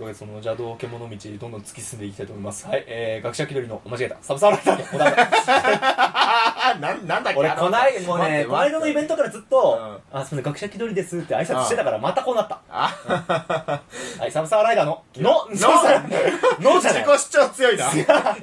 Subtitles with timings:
[0.00, 2.66] というわけでその邪道獣道どんどん突き進んでいきたいと思います。
[2.66, 6.09] はいえー、学者気取りの間違えたサブサーライターの
[6.74, 9.78] なんなんだっけ俺、こない、もうね、この間のイベントからずっと、
[10.12, 12.60] うあ、すみません、学者気取りですって挨拶してたから、またこうなった。
[12.70, 13.82] あ。
[14.18, 17.04] はい、サブサーライダーの、の、ののじゃない。
[17.04, 17.84] 自己主張強いな。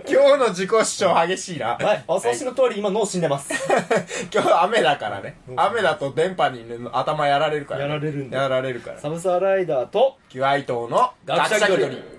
[0.07, 1.77] 今日の自己主張激しいな。
[1.79, 3.49] はい、お察しの通り、今脳死んでます。
[4.33, 5.37] 今日雨だからね。
[5.55, 8.99] 雨だと電波に頭やられるからね、やられるんだやられるから。
[8.99, 12.16] サブサーライダーと、キュアイ島の学者気取り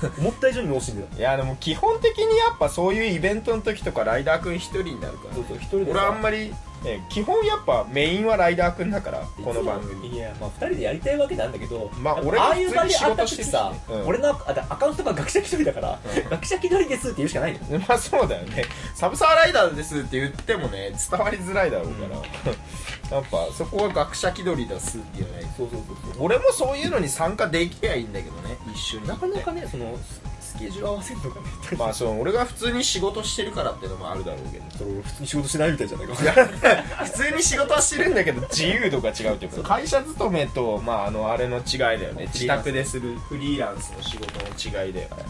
[0.18, 1.16] 思った以上に脳死んでた。
[1.16, 6.54] いやでも基本的にやっぱそういうイベントの時とかライダーくん一人になるからそうそう、一人で俺あんまり、
[6.84, 10.08] ね、基本やっぱメインはライダーくんだからこの番組。
[10.08, 14.06] いや、まあ二人でやりたいわけなんだけど、まあ俺がああいう場にあったてさ、うん。
[14.06, 15.98] 俺のあアカウントが学者気取りだから、
[16.30, 17.58] 学者気取りですって言うしかないの。
[17.58, 17.82] よ。
[17.88, 18.64] まあそうだよね。
[18.94, 22.06] サブサーライダーですって言ってもね伝わりづらいだろうか
[23.10, 25.28] ら、 やっぱそこは学者気取りですっていと。
[25.56, 26.24] そうそうそうそう。
[26.24, 29.08] 俺もそういうのに参加できりゃいいんだけどね一緒に。
[29.08, 29.98] なかなかね、その、
[30.48, 31.46] ススケジュール合わせるのがね、
[31.78, 34.64] まあそう俺が普通に仕事してるからってのもあるだろうけど。
[34.70, 36.14] それ俺普通に仕事しないみたいじゃないか。
[37.04, 39.62] 普通に仕事はしてるんだけど自由度が違うっていう。
[39.62, 42.28] か会社勤めとまああのあれの違いだよね。
[42.32, 43.18] 自宅でする。
[43.18, 45.24] フリーランスの仕事の違いだよね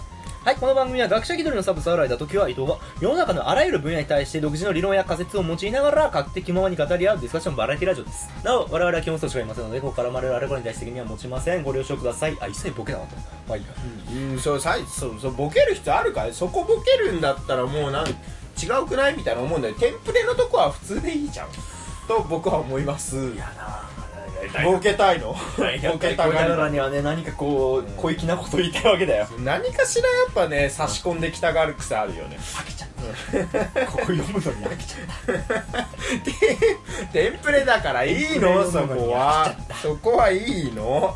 [0.44, 8.31] はい、この番組は学者気取りのサブサーライダー時は伊藤が世の中のあらゆる分野に対して独自の理論や仮説を用いながら勝手気ままに語り合うディスカッションバラエティラジオです。
[8.44, 11.62] なお、我々は基本数しかいませんので、ここからまれるあれこれに対して責任は持ちません。
[11.62, 12.39] ご了承ください。
[12.41, 13.16] あ、一切ボケなかった。
[13.16, 13.22] ま
[13.55, 13.69] あいいや。
[14.33, 16.33] うんそうさいそうそうボケる必要あるかい？
[16.33, 18.12] そこボケるんだったらもうなん違
[18.83, 19.16] うくない？
[19.16, 21.48] みたいな思うんだよテンプレのとこは普通でいいじゃん
[22.06, 23.88] と僕は思いますやな
[24.64, 25.34] ボケたいの？
[25.92, 29.27] ボケたがりらにはね、何かこう、小粋なこと言いたいわけだよ。
[29.41, 33.86] 何かしらやっぱね差し込んできたがる癖あるよね飽きちゃった。
[33.86, 35.89] ここ読むのに飽きちゃった。
[37.12, 38.64] テンプレだからいいの？
[38.70, 41.15] そこはそこはいいの？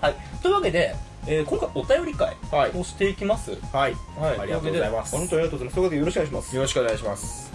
[0.00, 0.14] はい。
[0.42, 0.94] というわけで、
[1.26, 3.52] えー今回お便り会はいをしていきます。
[3.72, 4.40] はいはい。
[4.40, 5.74] ありがとうございます本当にありがとうございます。
[5.74, 6.56] というわけでよろしくお願いします。
[6.56, 7.51] よろしくお願いします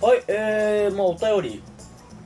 [0.00, 1.62] はい、えー、まあお便り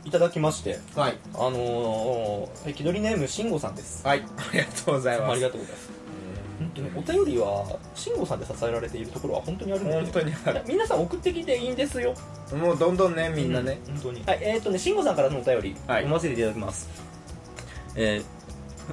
[0.04, 4.06] いただきまして、はいあのー、気取りネームしんごさんです。
[4.06, 5.90] はいありがとうございますありがとうございます。
[6.58, 12.14] 本当にお便りはしんごさんで支えられているところは本当にあるので、本当にある皆さん送ってきていいんですよ。
[12.52, 14.24] もうどんどんねみんなね、うん本当に。
[14.24, 16.88] はい、えーとね、しんごさんからのお便り、はい読ませていただきます。
[17.94, 18.24] えー、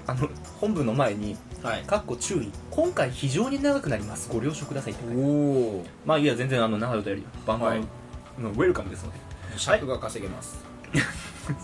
[0.05, 0.29] あの、
[0.59, 2.51] 本文の前に、はいかっこ注意。
[2.69, 4.29] 今回非常に長くなります。
[4.31, 5.31] ご了承くださいって書いてあるお
[5.79, 7.81] おまあいいや、全然あの、長いお便り、バンバン、はい
[8.39, 9.17] のウェルカムですので。
[9.57, 10.63] 尺が稼げます、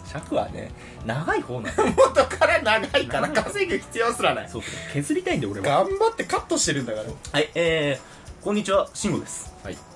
[0.07, 0.71] 尺はね、
[1.05, 1.83] 長い方なんで。
[1.95, 4.63] 元から長いから稼ぐ必要すらないそう。
[4.91, 5.83] 削りたいんで、俺は。
[5.85, 9.53] 頑張ってカットしてるんだからはい、えー、こんにちは、しんごです。
[9.63, 9.90] はい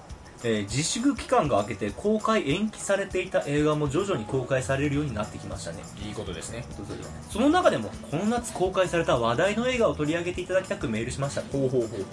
[0.47, 5.79] えー自粛期間が明けて公開延期されていた映画も徐々に公開されるようになってきましたね。
[6.05, 6.63] いいことですね
[7.31, 11.41] その中でも、この夏公開された話題の映画を取り上げていただきたくメールしました。
[11.41, 12.05] ほうほうほうほう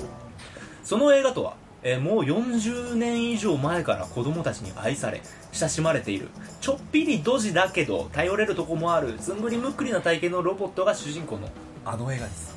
[0.83, 5.21] その映画とは、えーもう40年以上前から子供たちに愛され、
[5.53, 6.29] 親しまれている、
[6.63, 11.51] ちょっぴりドジだけど、頼れるとこもある、ずんぐりむっくりな体型のロボットが主人公の
[11.85, 12.57] あの映画です。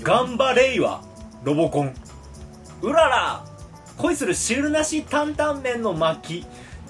[0.00, 1.04] 頑張れいわ、
[1.44, 1.94] ロボコン。
[2.80, 3.51] うらら
[3.96, 6.44] 恋する汁なし担々麺の巻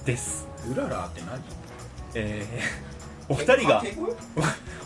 [0.05, 0.47] です。
[0.71, 1.41] うららって何？
[2.15, 3.83] えー、お二人が、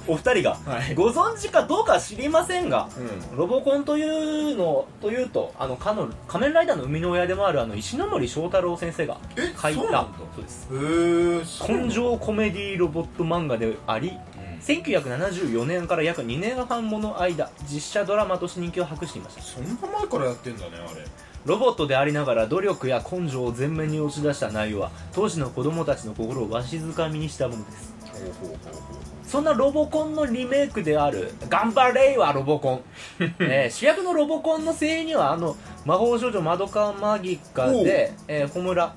[0.08, 0.96] お二人が、はい。
[0.96, 2.88] ご存知かどうかは知りませんが、
[3.32, 3.38] うん。
[3.38, 10.18] ロボコンというのというとあのかの仮面ライダーの生みの親でもあるあの石ノ森章太郎先生がえ書いたそうなんだ。
[10.36, 11.68] そうです。
[11.70, 14.18] へえ根性コメディロボット漫画であり
[14.62, 19.42] 1974年から約2年半もの間実写ドラマとして人気を博していました。
[19.42, 21.06] そんな前からやってんだねあれ
[21.48, 27.94] ロボットでありながら努力や根性を前面に押し出した内容は当時の子供たちの心をわしづかみにしたものです。
[29.26, 32.82] そんなロボコンのリメイクである「頑張れいわロボコン」
[33.40, 35.56] えー主役のロボコンの声優にはあの
[35.86, 38.94] 魔法少女まどかマギカで、えー、ホムラ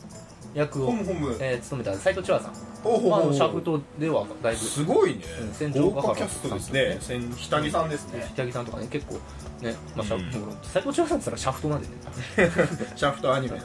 [0.54, 0.90] 役を
[1.40, 2.52] えー務めた斎藤千和さん、
[2.82, 5.22] まあ、シャフトではだいぶすごいね。
[5.42, 6.98] うん戦場豪華キャストですね。
[7.00, 8.26] 千下着さんですね。
[8.34, 9.14] 北木さんとかね結構
[9.60, 10.56] ね、まあシャフトうん。
[10.62, 11.94] 斎藤千和さんって言ったらシャフトなんでね。
[12.96, 13.58] シャフトアニメ。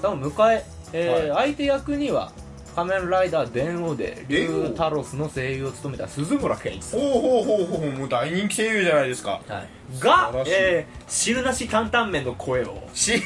[0.00, 2.32] さあ迎ええー相手役には
[2.74, 7.00] 仮面ライダー電王でリュウタロスの声優を務めた鈴村健一さん。
[7.00, 9.40] ほうほうほうほうもう大人気声優じゃないですか。
[9.46, 12.82] はい、がえー、汁なし担々麺の声を。
[12.94, 13.22] し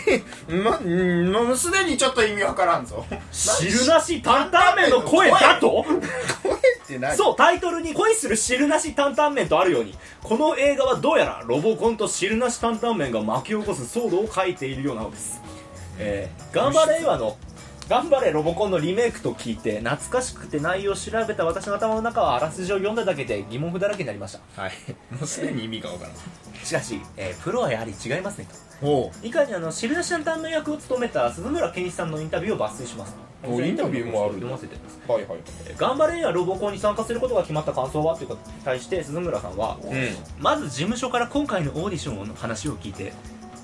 [0.48, 3.06] まうんもうすでにちょっと意味わからんぞ。
[3.31, 5.84] 汁なし担々麺の声だと？
[5.84, 6.00] 声っ
[6.87, 7.16] て何？
[7.16, 15.40] そう、タイトルに恋する汁なし担々麺とあるように、この映画はどうやらロボコンと汁なし担々麺が巻き起こす騒動を書いているようなのです。
[15.98, 17.37] えー、頑張れ映の、
[17.88, 24.60] 頑張れロボコンのリメイクと聞いて、懐かしくて内容を調べた私の頭の中はあらすじを読んだだけで疑問符だらけになりました。
[24.60, 24.72] はい
[25.12, 26.10] もうすでに意味がわから
[26.64, 28.48] しかし、えープロはやはり違いますね
[28.80, 28.86] と。
[28.86, 33.14] んお以下にあの汁なし担々麺役を務めた鈴村健一さんのインタビューを抜粋します。
[33.44, 34.98] おインタビューもある読ませてます。
[35.06, 35.38] はいはい
[35.76, 38.16] 頑張れやロボコンに参加することが決まった感想は？
[38.16, 43.12] ということに対して鈴村さんは、うんまず事務所から今回のオーディションの話を聞いて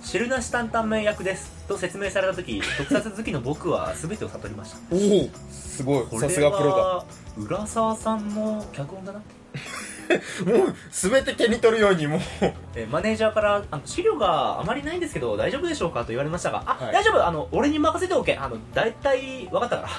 [0.02, 1.50] 汁なし担々麺役です。
[1.68, 4.78] と説明された時特撮好きの僕は全てを悟りました。
[4.90, 6.06] おおすごい。
[6.06, 6.76] これさすがプロだ。
[6.76, 7.04] は
[7.38, 9.18] 浦沢さんの脚本だな、
[10.44, 12.20] もう全て手に取るようにもう。
[12.74, 16.00] えーマネージャーからあの資料があまりないんですけど大丈夫でしょうか？
[16.02, 16.92] と言われましたがあ、はい。
[16.92, 17.26] 大丈夫。
[17.26, 18.36] あの俺に任せておけ。
[18.36, 19.88] あの大体分かったから。
[19.88, 19.92] と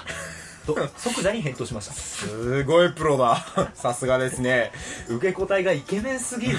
[0.98, 1.94] 即座に返答しました。
[1.94, 3.45] すごいプロだ。
[3.75, 4.71] さすがですね。
[5.10, 6.57] 受け答えがイケメンすぎる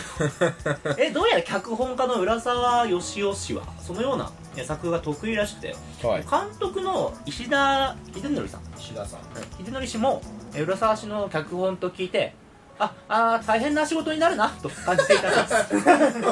[0.99, 6.25] えどうやら脚本家の浦沢義雄氏はそのようなえ作風が得意らしくてはい。
[6.31, 8.61] 監督の石田秀則さん。
[8.79, 9.21] 石田さん。
[9.65, 10.23] 秀則氏も
[10.55, 12.35] え浦沢氏の脚本と聞いて
[12.79, 16.21] ああー大変な仕事になるなと感じていたそうです、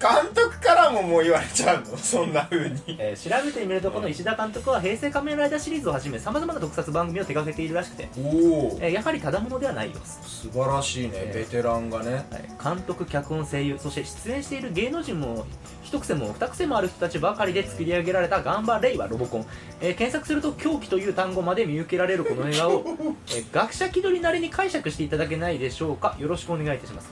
[0.00, 1.96] 監督からももう言われちゃうの？
[1.96, 2.80] そんな風に。
[2.98, 12.26] えー調べてみるとこの石田監督は平成仮面ライダーシリーズをはじめさまざまな特撮番組を手掛けているらしくて、おおえーやはりただものではない様子素晴らしいねえーベテランがね。
[12.30, 12.76] はい。
[12.76, 15.46] 監督脚本声優そして出演している芸能人も
[15.82, 19.46] 一癖も二癖もある人たちばかりで作り上げられた「ガンバレイはロボコン」
[19.80, 22.84] えー検索すると「狂気」という単語まで見受けられるこの映画を、
[23.30, 26.16] えー学者気取りなりに解釈していただけないでしょうか。
[26.18, 27.08] よろしくお願いいたします。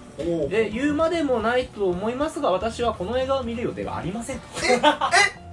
[0.49, 4.37] で言うまでもないと思いますが私はこの映画を見る予定がありません。
[4.37, 4.41] え
[4.75, 4.81] え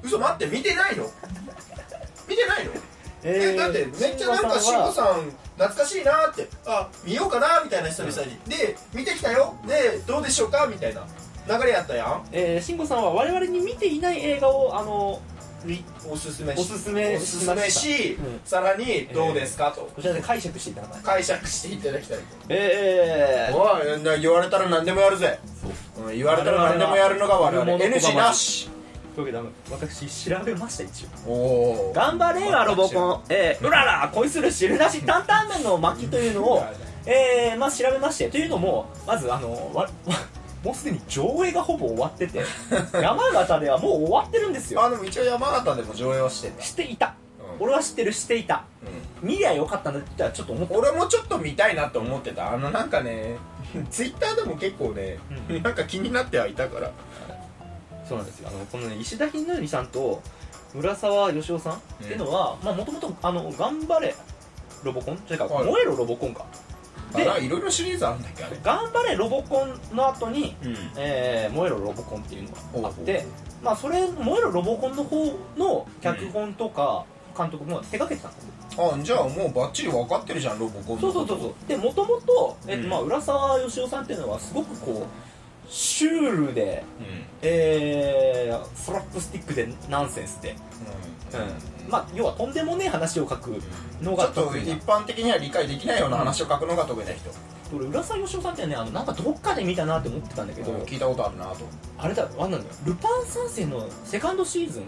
[0.03, 1.05] 嘘待って見てないの？
[2.27, 2.71] 見てないの？
[3.23, 9.55] えだってめっちゃなんか慎吾さん懐かしいなってあ見ようかなみたいな久々に、で見てきたよ。
[9.67, 11.05] でどうでしょうかみたいな
[11.47, 12.27] 流れやったやん。
[12.31, 15.40] えー、慎吾さんは我々に見ていない映画をあのリ
[16.09, 18.39] おすすめおすすめおすすめし、うん。
[18.43, 19.71] さらにどうですか？
[19.71, 19.81] と。
[19.95, 22.23] こちらで解釈していただかない解釈していただきたいと。
[22.49, 25.39] えおいな言われたら何でもやるぜ、
[25.99, 27.71] うん言われたら何でもやるのが我々。
[27.77, 28.69] NG なし。
[29.15, 31.29] というわけで私調べました一応。
[31.29, 36.63] おお頑張れよロボコン、えー、うらら恋する汁なし担々麺の巻というのを、
[37.05, 38.29] えー、まあ調べまして。
[38.29, 39.89] というのもまずあのわわ
[40.63, 42.43] もうすでに上映がほぼ終わってて
[42.93, 44.83] 山形ではもう終わってるんですよ。
[44.83, 47.15] あでも一応山形でも上映はしてんだ、していた。
[47.57, 47.65] うん。
[47.65, 48.63] 俺は知ってるしていた。
[49.21, 50.75] 見りゃよかったなってちょっと思った。
[50.77, 52.53] 俺もちょっと見たいなと思ってた。
[52.53, 53.37] あのなんかね
[53.89, 55.17] ツイッターでも結構ね、
[55.49, 55.63] うん。
[55.63, 56.91] なんか気になってはいたから。
[58.07, 58.49] そうなんですよ。
[58.49, 60.21] あのこのね石田ひ則さんと
[60.75, 64.13] 浦沢義雄さんっていうのはもともとあの頑張れ
[64.83, 65.17] ロボコン？
[65.19, 65.65] というか、はい。
[65.65, 66.45] 燃えろロボコンか
[67.11, 68.57] でいろいろシリーズあるんだっけあれ。
[68.63, 70.75] 頑張れロボコンの後にうん。
[70.97, 73.25] えー、燃えろロボコンっていうのがあって
[73.63, 75.25] まあそれ燃えろロボコンの方
[75.57, 77.05] の脚本とか
[77.37, 81.53] 監督も手掛けてたんですよ、あじゃあもうバッチリ分かってるじゃんロボコンのそうそうそうそう。
[81.67, 82.89] でもともと、えっとうん。
[82.89, 87.03] まあ、浦沢義雄さんっていうのはすごくこうシュールで、う
[87.41, 90.59] えー、スラップスティックでナンセンスで、ん、うん
[91.89, 93.51] まあ、要はとんでもねえ話を書く
[94.01, 97.29] のがちょっと一般的には理解できないような話を書くのが得意な人、
[97.75, 101.57] 俺浦沢義雄さんってねあのなんかどっかで見たなって思ってたんだけど、聞いたことあるなと
[101.97, 104.83] あれだあれなんだよルパン三世のセカンドシーズン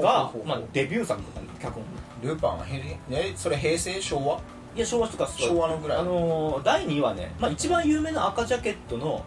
[0.00, 0.32] が
[0.72, 1.84] デビュー作とかの脚本。
[2.22, 4.40] ルパンはへねそれ平成昭和？
[4.74, 5.98] いや昭和とか昭和のぐらい。
[5.98, 9.24] あのー第2話ね、まあ、一番有名な赤ジャケットの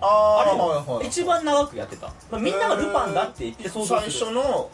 [0.00, 0.56] あああれは
[0.86, 4.26] いはい一番長くやってた、まあ、みんながルパンだって言って想像最する。
[4.26, 4.70] 初の、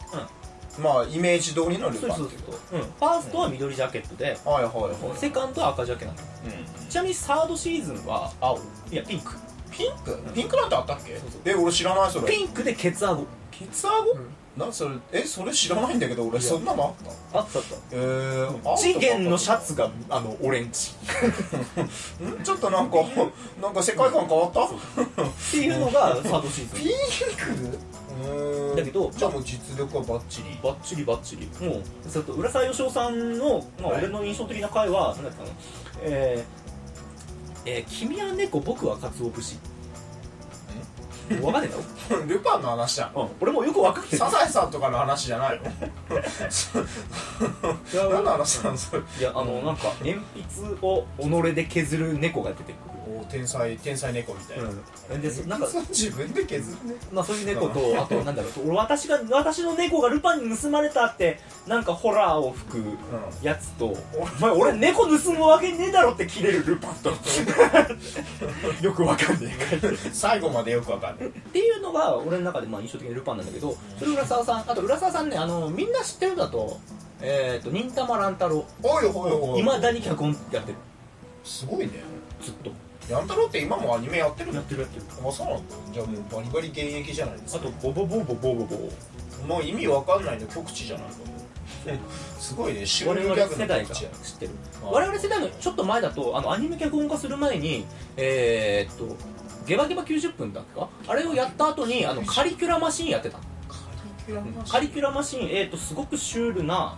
[0.79, 2.41] まあイメージ通りのルそうそうパンっていう。
[2.41, 5.17] そう、うん、ファーストは緑ジャケットで、はいはいはい。
[5.17, 6.17] セカンドは赤ジャケなの。
[6.19, 8.59] うんちなみにサードシーズンは青。
[8.91, 9.33] いやピンク。
[9.71, 10.17] ピンク？
[10.33, 11.17] ピンクなんてあったっけ？
[11.17, 11.41] そうそう。
[11.45, 12.27] え俺知らないそれ。
[12.31, 13.25] ピンクでケツアゴ。
[13.51, 14.15] ケツアゴ？
[14.71, 16.95] それえそれ知らないんだけど俺そんなの
[17.33, 17.39] あった？
[17.39, 17.75] あったあった。
[17.91, 20.91] えー、次元のシャツがあのオレンジ。
[22.25, 22.43] ん？
[22.43, 22.97] ちょっとなんか
[23.61, 24.63] なんか世界観変わった？
[24.63, 24.67] っ
[25.51, 26.79] ていうのがサードシーズン。
[26.79, 26.91] ピン
[27.71, 27.79] ク
[28.29, 30.57] うんだけどじゃあもう実力はバッチリ。
[30.63, 31.47] バッチリバッチリ。
[31.67, 34.03] もうそれと浦沢義雄さんの、まあ、はい。
[34.05, 35.49] 俺の印象的な回は何だったの？
[36.01, 39.57] えー、えー君は猫僕は鰹節
[41.29, 43.11] 分かんねえだろ、 ルパンの話じゃん。
[43.15, 45.71] うん、俺もよく分かってるサザエさんとかの話じゃないの？
[48.11, 49.01] 何の話なのそれ？
[49.19, 62.97] いやあのなんか鉛筆を己で削る猫が出てくるお天才天才猫みたいな、うん、でなんか自分で削るねまあそういう猫とあとなんだろう俺私が私の猫がルパンに盗まれたってなんかホラーを吹く
[63.41, 67.11] やつと、お前俺猫盗むわけねえだろって切れるルパンと。
[68.81, 69.77] よくわかんねえ。
[69.77, 76.79] か 最後までよくわかんないっていうのが俺の中でまあ印象的なルパンなんだけどそれ浦沢さんあと浦沢さんねあのみんな知ってるだと。
[77.21, 78.65] えっ、と忍たま乱太郎。
[79.57, 80.77] いまだに脚本やってる。
[81.43, 82.03] すごいね。
[82.41, 82.71] ずっと
[83.09, 84.55] やんたろうって今もアニメやってるの？
[84.55, 85.05] やってるやってる。
[85.27, 85.75] あそうなんだ。
[85.93, 87.61] じゃあもうバリバリ現役じゃないですか。
[87.61, 88.89] あとボボボボボボボ。
[89.47, 91.13] もう意味わかんないの極地じゃないか
[92.39, 94.51] すごいねシュー我ギャグ世代が知の極地やってる
[94.83, 97.85] あ我々世代のちょっと前だとあのアニメ脚本化する前に
[98.17, 99.15] えー、っと
[99.67, 100.89] ゲバゲバ90分だっけか？
[101.07, 103.37] あれをやった後にあのカリキュラマシーンやってた。
[103.37, 106.97] カリキュラマシカリキュラマシーンえー、っとすごくシュールな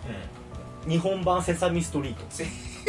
[0.87, 2.23] 日本版セサミストリート。
[2.29, 2.45] せ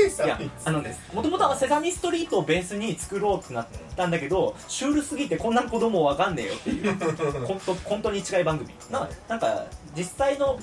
[0.07, 6.97] いやあのねもともとはセサミストリートをベースに作ろうってなったんだけどシュールすぎてこんな子供わかんねえよっていう。
[7.47, 8.73] コントコントに近い番組。
[8.90, 10.59] ななんか実際の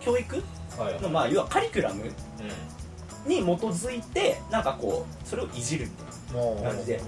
[0.00, 0.42] 教育
[0.78, 5.92] はいのまあ要はカリキュラムうに基づいてなんかこうそれをいじるみ
[6.32, 7.00] たいな感じで。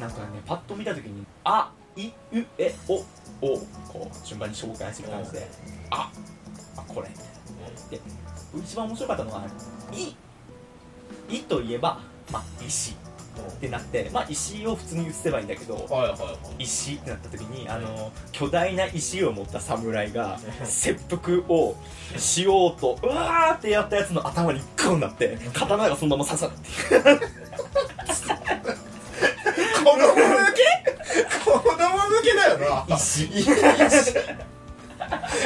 [0.00, 2.94] なんかねパッと見た時に「あいうえお」
[3.46, 5.48] をこう順番に紹介する感じで
[5.90, 6.10] 「あ
[6.76, 7.08] あこれ」
[7.90, 8.00] で
[8.56, 9.44] 一番面白かったのは
[9.94, 10.14] 「い」
[11.28, 12.00] 「い」といえば、
[12.32, 12.94] まあ、石っ
[13.60, 16.62] てなって、まあ、石を普通に写せばいいんだけどはいはいはい。
[16.64, 21.76] 石ってなった時にあの巨大な石を持った侍が切腹を
[22.16, 26.56] しようとうわーってやったやつの頭にグーンなって刀がそのまま刺さって
[29.74, 30.16] 子供向
[30.54, 30.62] け？
[31.44, 31.76] 子供向
[32.22, 32.96] けだよな。
[32.96, 33.24] 石。
[33.24, 33.46] い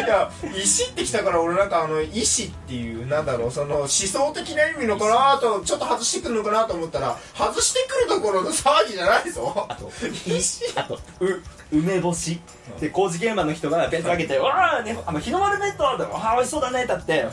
[0.07, 9.67] や石ってきたから俺なんかあの意志っていうなんだろうその思想的な意味のかなとちょっと外してくるのかなと思ったら外してくるところの騒ぎじゃないぞ。
[9.71, 9.91] あと
[10.27, 12.39] 石あとう梅干し。
[12.79, 17.27] で工事現場の人が弁当開けて「わあ、ね、あの日の丸弁当だあ美味しそうだね」だって。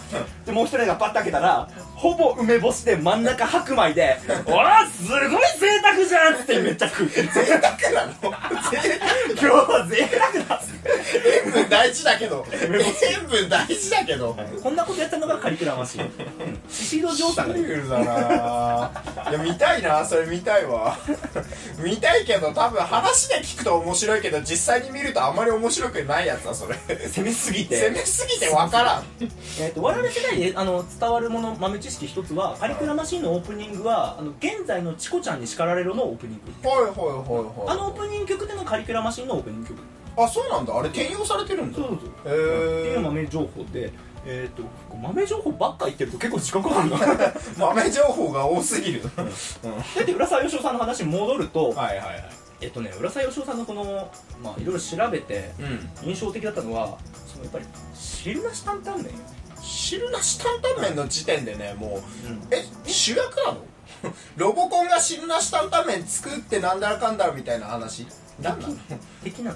[0.45, 5.19] でもう一人がパッと開けたらほぼ梅干しで真ん中白米で「わあすごい
[5.59, 7.09] 贅沢じゃん」ってめっちゃ食う。
[7.09, 7.61] 贅沢
[7.91, 8.13] なの？
[8.23, 10.61] 今日は贅沢だ
[11.45, 12.45] 塩分大事だけど
[13.11, 14.37] 塩分大事だけど。
[14.63, 16.11] こんなことやったのがカリキュラマシーン
[16.67, 17.49] 宍戸城さん。
[17.49, 19.31] がシュールだな。
[19.31, 20.97] いや見たいなそれ見たいわ。
[21.83, 26.75] 見たいけど多分話で聞くと面白いけど実際に見るとあんまり面白くないやつだそれ。
[27.07, 27.75] 攻めすぎて。
[27.79, 29.03] 攻めすぎて分からん。
[29.59, 36.69] えー、と我々世代であの伝わるもの豆知識一つはカリキュラマシーンのオープニングはあの現在のチコちゃんに叱られるのオープニング。
[36.69, 39.79] はいはいはいはいあのオープニング曲でのカリキュラマシーンのオープニング曲。
[40.17, 40.77] あそうなんだ。
[40.77, 41.77] あれ転用されてるんだ。
[41.77, 42.33] そうそうそう。
[42.33, 43.91] へっていうえ豆情報で
[44.25, 44.63] えっ、と
[44.95, 46.97] 豆情報ばっか言ってると結構時間かかるな。
[47.15, 49.03] だ 豆情報が多すぎる。
[49.03, 52.29] って浦沢義雄さんの話に戻ると、はいはいはい。
[52.61, 54.09] えっとね浦沢義雄さんのこの
[54.41, 56.09] まあいろいろ調べてうん。
[56.09, 59.11] 印象的だったのはそのやっぱり汁なし担々麺？
[59.61, 62.47] 汁なし担々麺の時点でねもううん。
[62.51, 63.57] え主役なの？
[64.37, 68.07] ロボコンが汁なし担々麺作ってなんだらかんだらみたいな話？
[68.41, 68.53] な。
[68.53, 68.75] んなの、
[69.23, 69.55] 的な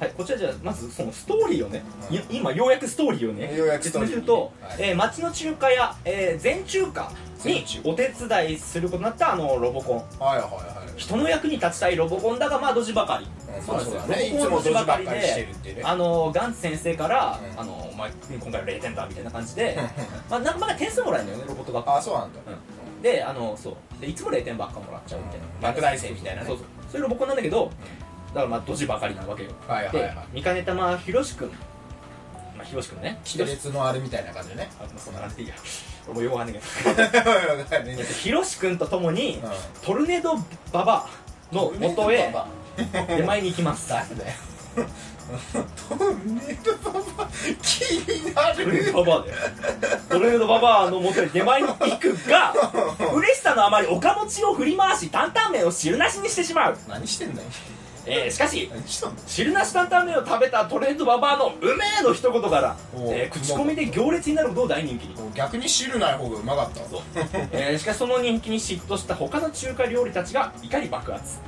[0.00, 2.16] はい、こちらじゃあまずそのストーリーをね、うん。
[2.16, 4.76] い今ようやくストーリーをねようやくス説明すると、はい。
[4.78, 7.12] えー町の中華屋、えー全中華
[7.44, 9.96] にお手伝いすることになったあのロボコン。
[10.18, 10.92] はいはいはい。
[10.96, 14.30] 人の役に立ちたいロボコンだがまあドジばかり、うんそうですよね。
[14.38, 15.82] ロボコンはドジばかりでね。
[15.84, 17.60] あのガンツ先生から、うん。
[17.60, 19.78] あのまあ、今回は0点だみたいな感じで
[20.28, 21.96] まあなんか点数もらえるんだよねロボット学校。
[21.96, 22.40] あそうなんだ。
[23.02, 24.00] であのそう。
[24.00, 25.62] でいつも0点ばっかもらっちゃうみたいな、うん。
[25.62, 26.48] 落第生みたいなね。
[26.48, 26.66] そうそう。
[26.90, 27.70] そういうロボコンなんだけど、
[28.34, 29.50] だからまあドジばかりなわけよ。
[29.50, 30.16] ではいはいはい。
[30.32, 33.20] 見かねたまひろしくんまあひろしくんね。
[33.24, 34.70] 系列のあれみたいな感じでね。
[34.80, 35.54] あまあそんな感じでいいや。
[36.06, 36.68] 俺もよくわかんないけ
[37.20, 37.82] ど。
[37.84, 39.50] ねひろしくんとともに、うん。
[39.84, 40.36] トルネード
[40.72, 41.06] ババ
[41.52, 42.32] アの元へ
[43.08, 43.90] 出前に行きます。
[43.90, 44.32] 誰だよ。
[45.88, 47.28] トルネードババ。
[47.62, 49.36] 気になトルネーるドババアだよ。
[50.08, 52.54] トルネードババアの元へ出前に行くが
[53.14, 57.48] 嬉しさのあまり岡持ちを振り回し担々麺を汁なしにしてしまう、何してんだよ
[58.04, 58.68] えーしかし
[59.26, 66.84] 汁なし担々麺を食べたトレンドババアのうめえの一言から、えー口コミで行列になるほど大人気に、逆に汁ない方がうまかった。
[66.88, 67.00] そう。
[67.52, 71.38] えーしかしその人気に嫉妬した他の中華料理たちが怒り爆発。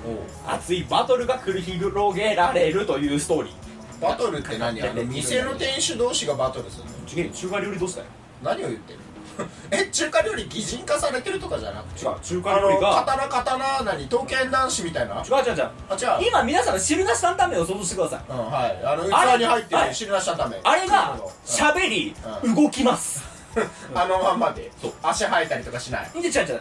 [0.47, 3.55] 熱いバトルが繰り広げられるというストーリー。
[4.01, 4.81] バトルって何？
[4.83, 6.85] あの店の店主同士がバトルする
[7.27, 7.33] の？
[7.33, 8.09] 中華料理同士だよ。
[8.43, 8.99] 何を言ってる
[9.71, 12.05] え中華料理擬人化されてるとかじゃなくて？
[12.05, 14.05] 違う中華料理が刀刀何？
[14.09, 15.17] 刀剣男子みたいな？
[15.23, 15.71] 違う違う違う。
[15.91, 16.29] あ違う。
[16.29, 18.21] 今皆さん汁なし担々麺を想像してください。
[18.29, 18.81] うんはい。
[18.85, 20.61] あの器に入ってはいる汁なし担々麺。
[20.65, 21.21] あれがうん。
[21.45, 22.15] 喋り
[22.45, 23.23] う動きます。
[23.95, 24.71] あのまんまで。
[24.81, 24.93] そう。
[25.03, 26.11] 足生えたりとかしない？
[26.23, 26.61] で違う違う。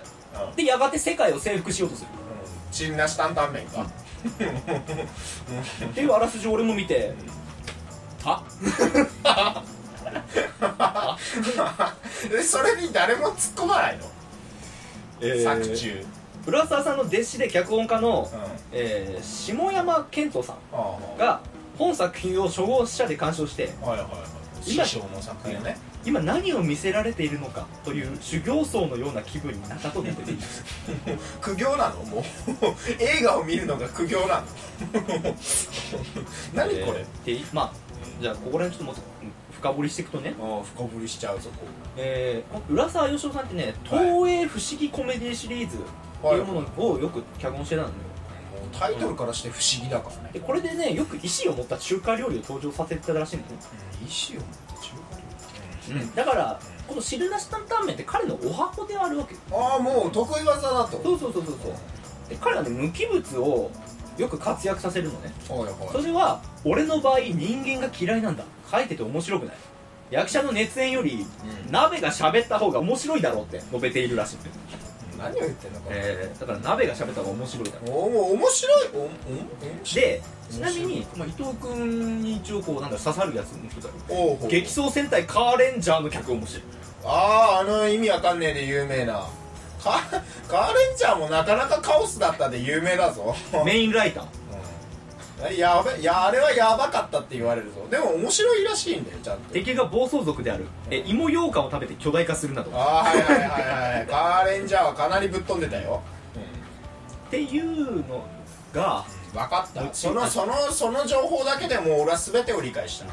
[0.50, 0.56] うん。
[0.56, 2.08] でやがて世界を征服しようとする。
[2.72, 3.82] 汁なし担々麺か。
[4.26, 7.14] っていうあらすじを俺も見て。
[8.26, 8.70] あで
[12.44, 14.04] それに誰も突っ込まないの？
[15.44, 16.06] 作中。
[16.46, 18.40] 浦沢さんの弟子で脚本家の、うん。
[18.74, 21.40] えー下山健人さんあが
[21.78, 24.20] 本作品を初号者で鑑賞してあはいはいはい。
[24.64, 30.64] 師今匠の作品をね今何を見せられているのかという修行僧のような気分になったと出ています。
[31.42, 31.96] 苦行なの？
[32.04, 32.24] もう
[33.00, 34.44] 映画を見るのが苦行なの？
[36.54, 37.72] 何これ、えーでまあ
[38.22, 39.32] じゃあここら辺ちょっともっとうん
[39.64, 40.36] 深掘りしていくとね。
[40.42, 41.66] ああ深掘りしちゃうぞこ
[41.96, 45.80] えー、浦沢義雄さんってね東映不思議コメディシリーズっ
[46.22, 47.96] ていうものをよく脚本してたんだよ
[48.78, 53.54] タイトルからして不思議だからね、でこれでねよく意思を持った中華料理を登場させてたらしいんだよ、
[54.02, 59.36] 意思を持って中華料理、だからこの汁なし担々麺って彼のお箱ではあるわけ。
[59.36, 61.02] よああもう得意技だと。
[61.04, 61.74] そうそうそうそうそう。
[62.30, 63.72] で彼はね無機物を
[64.18, 65.32] よく活躍させるのね。
[65.48, 68.44] それは俺の場合人間が嫌いなんだ。
[68.72, 69.56] 書いてて面白くない。
[70.12, 71.26] 役者の熱演より
[71.66, 71.72] うん。
[71.72, 74.38] 鍋が喋った方が面白いだろうって述べているらしい。
[75.18, 77.98] 何を言ってんのか、えー、だから鍋が喋った方が面白いだろう。
[77.98, 78.90] お面白い。
[78.94, 79.10] おお面
[79.84, 80.06] 白い。
[80.06, 84.50] でちなみに、まあ、伊藤君に一応こうなんだ刺さるやつの人だよおうほう。
[84.50, 86.64] 激走戦隊カーレンジャーの脚本もしてる
[87.06, 89.28] あああの意味わかんねえで有名な
[89.84, 90.02] カ
[90.48, 93.36] カーレンジャーもなかなかカオスだったで有名だぞ。
[93.66, 94.24] メインライター？
[95.50, 95.58] うん。
[95.58, 97.86] やべいやあれはやばかったって言われるぞ。
[97.92, 99.54] でも面白いらしいんだよちゃんと。
[99.54, 100.66] 敵が暴走族である。
[100.90, 102.72] え芋羊羹を食べて巨大化するなど。
[102.72, 106.02] っああはいはいはいはいカーレンジャーはかなりぶっ飛んでたよ、
[107.30, 108.24] ていうの
[108.74, 109.94] が分かった。
[109.94, 113.08] そのそのその情報だけでもう俺は全てを理解した、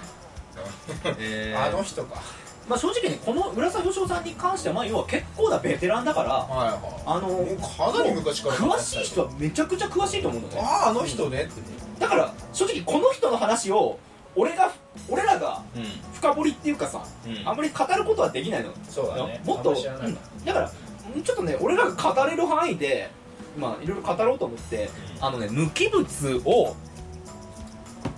[1.19, 2.23] えあの人か
[2.71, 7.03] まあ、正直ねこの浦沢義雄さんに関してはまあ要は結構なベテランだからはいはい。
[7.05, 10.63] あのもうかなり昔から詳しい人はめちゃくちゃ詳しいと思うんだね。
[10.65, 11.53] あああの人ねって。
[11.99, 13.99] だから正直この人の話を
[14.37, 14.71] 俺が
[15.09, 15.85] 俺らがうん。
[16.15, 17.49] 深掘りっていうかさ、うん。
[17.49, 19.41] あんまり語ることはできないのそうだね。
[19.45, 20.07] もっと、あんま知らない。
[20.07, 20.45] うん。
[20.45, 23.11] だからちょっとね俺らが語れる範囲で
[23.59, 25.25] まあいろいろ語ろうと思って、うん。
[25.25, 26.07] あのね無機物
[26.45, 26.77] を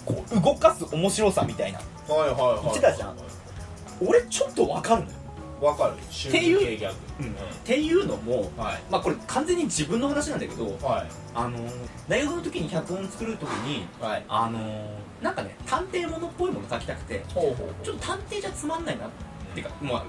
[0.05, 1.79] こう動かす面白さみたいな。
[2.09, 2.63] はいはいはい。
[2.65, 3.17] 言ってたじゃん
[4.07, 5.05] 俺ちょっとわかる
[5.61, 5.95] わかる。
[6.11, 6.95] 週っていう系ギャグ。
[6.95, 7.29] っ
[7.65, 8.83] ていうのもはい。
[8.91, 11.07] まあこれ完全に自分の話なんだけどはい。
[11.35, 11.71] あのー
[12.09, 14.25] 大学の時に脚本作る時にはい。
[14.29, 14.85] あのー
[15.23, 19.09] なんかね探偵ものっぽいもの書きたくてほうほうちょっと探偵じゃつまんないなっ
[19.55, 20.05] ていうかまあ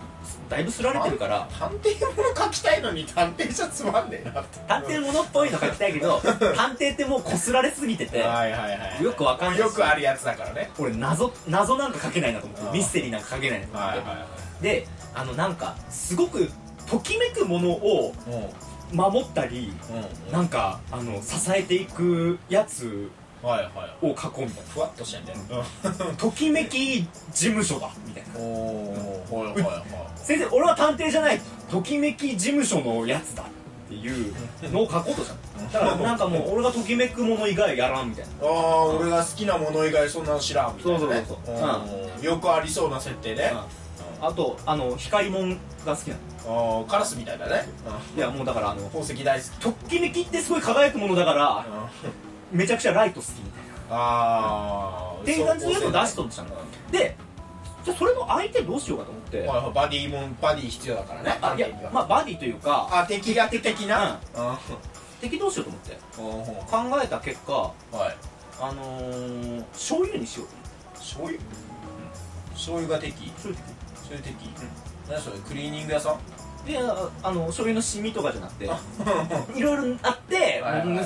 [0.49, 1.47] だいぶすられてるから。
[1.59, 4.59] 探偵もの書きたいのに探偵じゃつまんねえなって。
[4.67, 6.19] 探偵ものっぽいの書きたいけど
[6.55, 9.61] 探偵ってもうこすられすぎててはいはいはいよくわかんないし。
[9.61, 10.71] よくあるやつだからね。
[10.77, 14.27] 俺謎謎なんか書けないなと思ってミステリーなんか書けないなと思って、はいはいはい
[14.63, 16.49] であのなんかすごく
[16.89, 18.53] ときめくものをうん。
[18.95, 19.73] 守ったり
[20.27, 20.31] うん。
[20.31, 23.09] なんかあの支えていくやつ
[24.01, 25.39] を書こうみたいふわっとしてんだよ
[25.83, 27.89] なときめき事務所だ。
[28.07, 28.29] みたいな。
[30.15, 31.41] 先生俺は探偵じゃない。
[31.69, 33.45] ときめき事務所のやつだっ
[33.89, 34.33] ていう
[34.71, 35.71] のを書こうとしたの。
[35.71, 38.47] だからなんかもう俺がときめくもの以外やらんみたいな。
[38.47, 40.99] ああ俺が好きなもの以外そんなの知らんみたいなね。
[40.99, 42.21] そうそうそうう。
[42.21, 42.23] ん。
[42.23, 43.53] よくありそうな設定ね。
[44.21, 46.85] あとあの光もんが好きなの。
[46.87, 47.67] カラスみたいだね。
[48.15, 49.49] いやもうだからあの宝石大好き。
[49.59, 51.65] ときめきってすごい輝くものだから
[52.53, 53.95] めちゃくちゃライト好きみたいな。
[53.95, 56.49] ああっていう感じのやつを出しとってたの。
[56.91, 57.17] で
[57.83, 61.37] じゃあそれの相手どうしようかと思って、はいはいバディもんバディ必要だからね。
[61.41, 64.19] あいやまあバディというかあ敵役的な？
[64.35, 64.57] うん。
[65.19, 66.61] 敵どうしようと思って。
[66.71, 67.73] 考えた結果はい。
[68.61, 71.39] あのー、醤油にしようと醤油？
[72.53, 73.31] 醤油が敵。
[73.43, 73.63] 思って
[73.95, 74.49] 醤油敵。
[75.09, 75.37] 何それ？
[75.39, 76.19] クリーニング屋さん？
[76.65, 78.69] でああの醤油のシミとかじゃなくて
[79.57, 80.52] いろいろあって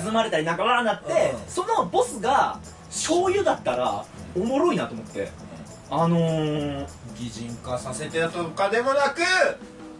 [0.03, 1.39] 盗まれたりなんかわーなって、うん。
[1.49, 5.29] そのボスが醤油だったらおもろいなと思って。
[5.89, 9.21] あのー、擬人化させてとかでもなく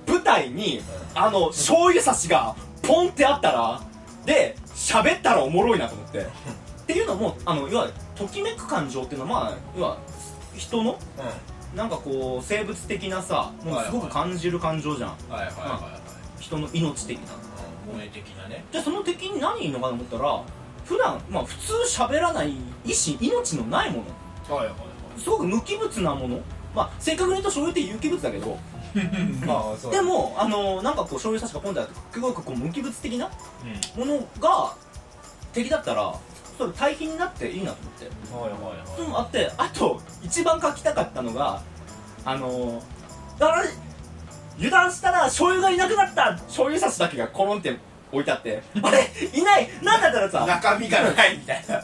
[0.06, 0.82] 舞台に
[1.16, 3.82] あの醤油差しがポンってあったら
[4.26, 6.20] で喋ったらおもろいなと思って。
[6.20, 6.24] っ
[6.88, 9.98] ていうのもあの要はときめく感情っていうのはまあ要は
[10.56, 10.98] 人の
[11.76, 15.10] なんかこう生物的なさもうすごく感じる感情じゃん。
[15.10, 16.00] はいはいはいは
[16.40, 16.42] い。
[16.42, 17.47] 人の命的な
[17.92, 18.66] 萌え的なね。
[18.72, 20.44] じゃあその敵に何いいのかと思ったら
[20.86, 22.54] 普段まあ普通喋らない
[22.86, 24.04] 意志命のないも
[24.50, 24.56] の。
[24.56, 24.82] はいはいは
[25.18, 25.20] い。
[25.20, 26.40] すごく無機物なもの。
[26.76, 28.58] まあ正確に言うと醤油って有機物だけど。
[29.46, 33.30] まあそうでもあのなんかこう醤油差しがポンってあってすごくこう無機物的な
[33.96, 34.74] ものが
[35.54, 36.14] 敵だったら
[36.58, 38.06] それ対比になっていいなと思って。
[38.34, 39.02] はいはいそうい。
[39.02, 41.62] うのもあってあと一番書きたかったのが
[42.26, 42.82] あの
[43.38, 43.64] だから
[44.58, 46.34] 油断したら醤油がいなくなった。
[46.48, 47.78] 醤油差しだけがコロンって
[48.12, 48.62] 置いてあって。
[48.82, 49.08] あれ？
[49.34, 49.70] いない？
[49.84, 50.46] なんだったらさ。
[50.46, 51.84] 中身がないみたいな。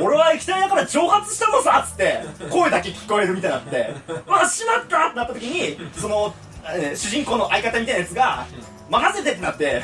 [0.00, 3.94] 俺は液体だから蒸発したのさっつって声だけ聞こえるみたいになって
[4.26, 6.34] 「わしまった!」ってなった時にその、
[6.74, 8.46] えー主人公の相方みたいなやつが
[8.90, 9.82] 「任せて!」ってなって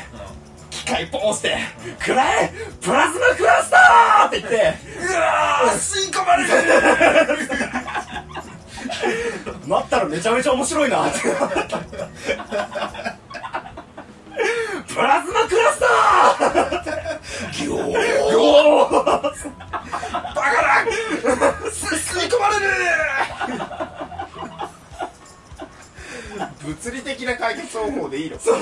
[0.71, 1.57] 機械ポン押して
[2.03, 4.57] 「くらえプラズマクラスター!」って言って
[5.07, 5.73] うわー！
[5.75, 6.49] 吸い込まれる！
[9.67, 11.19] なったらめちゃめちゃ面白いなって
[12.51, 12.57] プ
[14.97, 16.51] ラズマクラスター
[17.53, 17.79] ギョー
[18.37, 19.29] おーバカ
[20.35, 20.41] だ
[21.71, 22.65] 吸い込まれる
[26.65, 28.37] 物理的な解決方法でいいの？
[28.37, 28.59] 醤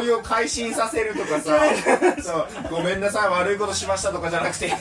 [0.00, 1.58] 油を改心させるとかさ。
[2.22, 2.46] そう。
[2.70, 3.28] ごめんなさい。
[3.28, 4.72] 悪いことしましたとかじゃなくて。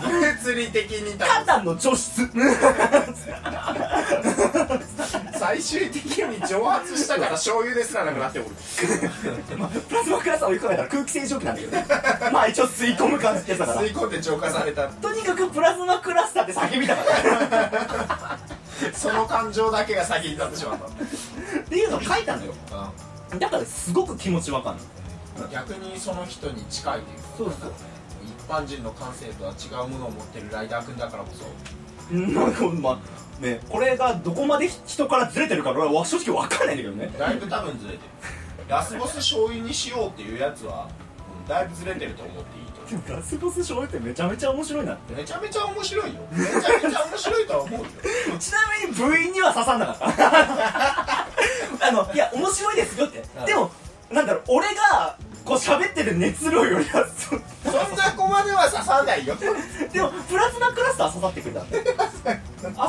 [0.00, 2.26] 物理的にただの除湿。
[5.38, 6.01] 最終的に
[6.52, 8.48] 蒸発したから醤油ですらなくなっておる。
[9.58, 11.86] ま あプラズマクラスターを追い込めたら空気清浄機なんだけどね。
[12.30, 13.80] まあ一応吸い込む感じでさから。
[13.80, 14.88] 吸い込んで浄化された。
[14.88, 17.06] とにかくプラズマクラスターって叫びたかっ
[17.70, 18.38] た。
[18.92, 20.84] その感情だけが先に立ってしまった。
[20.86, 20.88] っ
[21.62, 22.54] ていうのを書いたのよ。
[23.38, 24.84] だからすごく気持ちわかんない
[25.50, 27.22] 逆にその人に近いというか。
[27.38, 27.72] そうそう。
[28.22, 31.46] 一般人の感性とは違うものを持ってるライダー君だからこそ。
[32.14, 32.34] うん。
[32.34, 37.14] なんかまあねこれがどこまで人からずれてるか俺は正直わかんないんだけどね。
[37.18, 38.00] だいぶ多分ずれてる。
[38.68, 41.12] ラスボス醤油にしようっていうやつは、うん
[41.48, 42.66] だいぶずれてると思っていい
[43.00, 45.14] と思ラスボス醤油ってめちゃめちゃ面白いなって。
[45.14, 46.20] うめちゃめちゃ面白いよ。
[46.30, 47.86] めちゃめちゃ面白いとは思うよ。
[48.38, 50.06] ちなみに部員には刺さんなかった。
[51.88, 53.24] あのいや面白いですよって。
[53.40, 53.44] うん。
[53.44, 53.70] でも
[54.12, 59.34] なんだろう俺がこう喋ってる熱量よりはそそんな子までは刺さないよ。
[59.92, 61.91] でもプラズマクラスター刺さってくれたんであ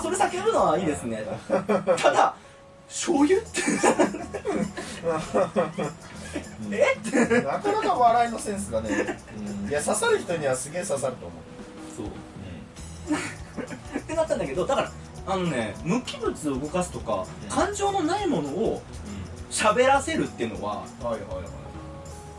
[0.04, 1.26] それ叫ぶのはいいですね。
[1.48, 2.36] ただ
[2.90, 3.62] 醤油って。
[6.72, 9.18] えってなかなか笑いのセンスがね、
[9.64, 9.70] うん。
[9.70, 11.40] いや刺さる人にはすげえ刺さると思う。
[11.96, 13.98] そう。
[13.98, 14.92] ってなったんだけどだから
[15.26, 17.50] あのね無機物を動かすとか、うん。
[17.50, 18.82] 感情のないものを
[19.50, 21.20] 喋らせるっていうのははいはいはい。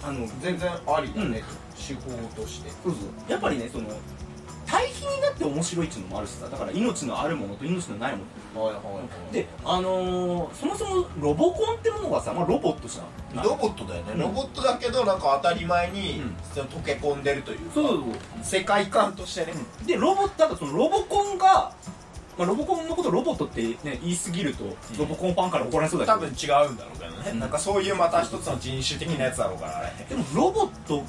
[0.05, 1.43] あの全然ありだね、
[1.75, 2.47] 手法と。
[2.47, 2.71] して。
[3.27, 3.87] やっぱりねその
[4.75, 8.65] 対比になって面白いっていうのもあるしさだから命のあるものと命のないもの。
[8.65, 9.33] はいはいはい。
[9.33, 13.03] であのーそもそもロボコンってものがさ、まあ、ロボットじゃ
[13.41, 13.43] ん。
[13.43, 14.21] ロボットだよね、うん。
[14.21, 16.37] ロボットだけどなんか当たり前に、うん。
[16.61, 18.01] 溶け込んでるというかそうそう
[18.43, 21.73] 世界観としてね、そうでロボットだからそのロボコンが、
[22.37, 24.65] まあ、ロボコンのことロボットってね言い過ぎると、
[24.99, 26.27] ロボコンファンから怒られそうだけど。
[26.27, 27.39] 多分違うんだろうけどね、うん。
[27.39, 29.79] なんかそういうまた一つの人種的なやつだろうから。
[29.79, 31.05] あれでもロボット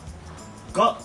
[0.74, 1.00] が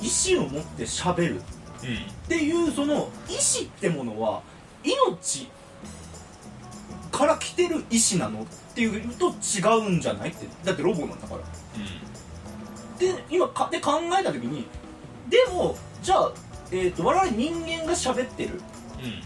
[0.00, 1.42] 意志を持って喋る
[1.84, 4.42] っていうその意志ってものは
[4.82, 5.48] 命
[7.10, 8.44] から来てる意志なのっ
[8.74, 10.46] ていうと違うんじゃないって。
[10.64, 11.40] だってロボなんだから。
[12.98, 14.66] で今かで考えた時に
[15.28, 16.32] でもじゃあ、
[16.70, 18.60] えー、と我々人間が喋ってる。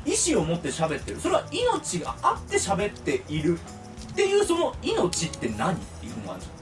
[0.04, 1.20] 意志を持って喋ってる。
[1.20, 3.58] それは命があって喋っている
[4.12, 6.58] っていうその命って何っていうのがあるじゃん。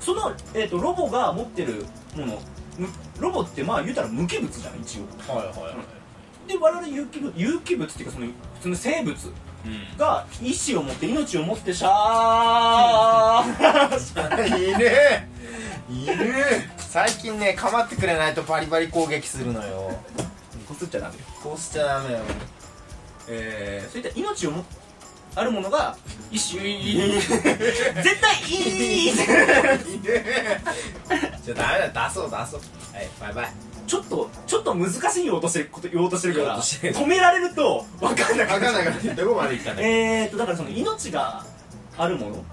[0.00, 2.42] その、えー、とロボが持ってるもの
[2.78, 5.32] むロボってまあ言うたら無機物じゃん一応。
[5.32, 5.70] はいはいは
[6.46, 9.32] い、で我々有機物有機物っていうかその普通の生物
[9.96, 14.58] が意志を持って命を持ってシャー。
[14.58, 15.28] いいね。
[15.88, 16.70] いいね。
[16.78, 19.98] 最近ね構ってくれないとバリバリ攻撃するのよ。
[20.68, 21.20] こすっちゃダメよ。
[21.42, 22.20] こうしちゃダメよ。
[23.28, 24.64] えー、そういった命を持
[25.36, 25.96] あるものが
[26.30, 32.60] 意志絶対いいじゃあダメだ出そう出そう。
[32.94, 33.52] はいバイバイ。
[33.86, 41.44] ちょっとちょっと難しい言おうとしてること言おうとしてるから止められると分かんなくなっちゃう分かんないからどこまでいったねえーとだからその命が
[41.98, 42.44] あるもの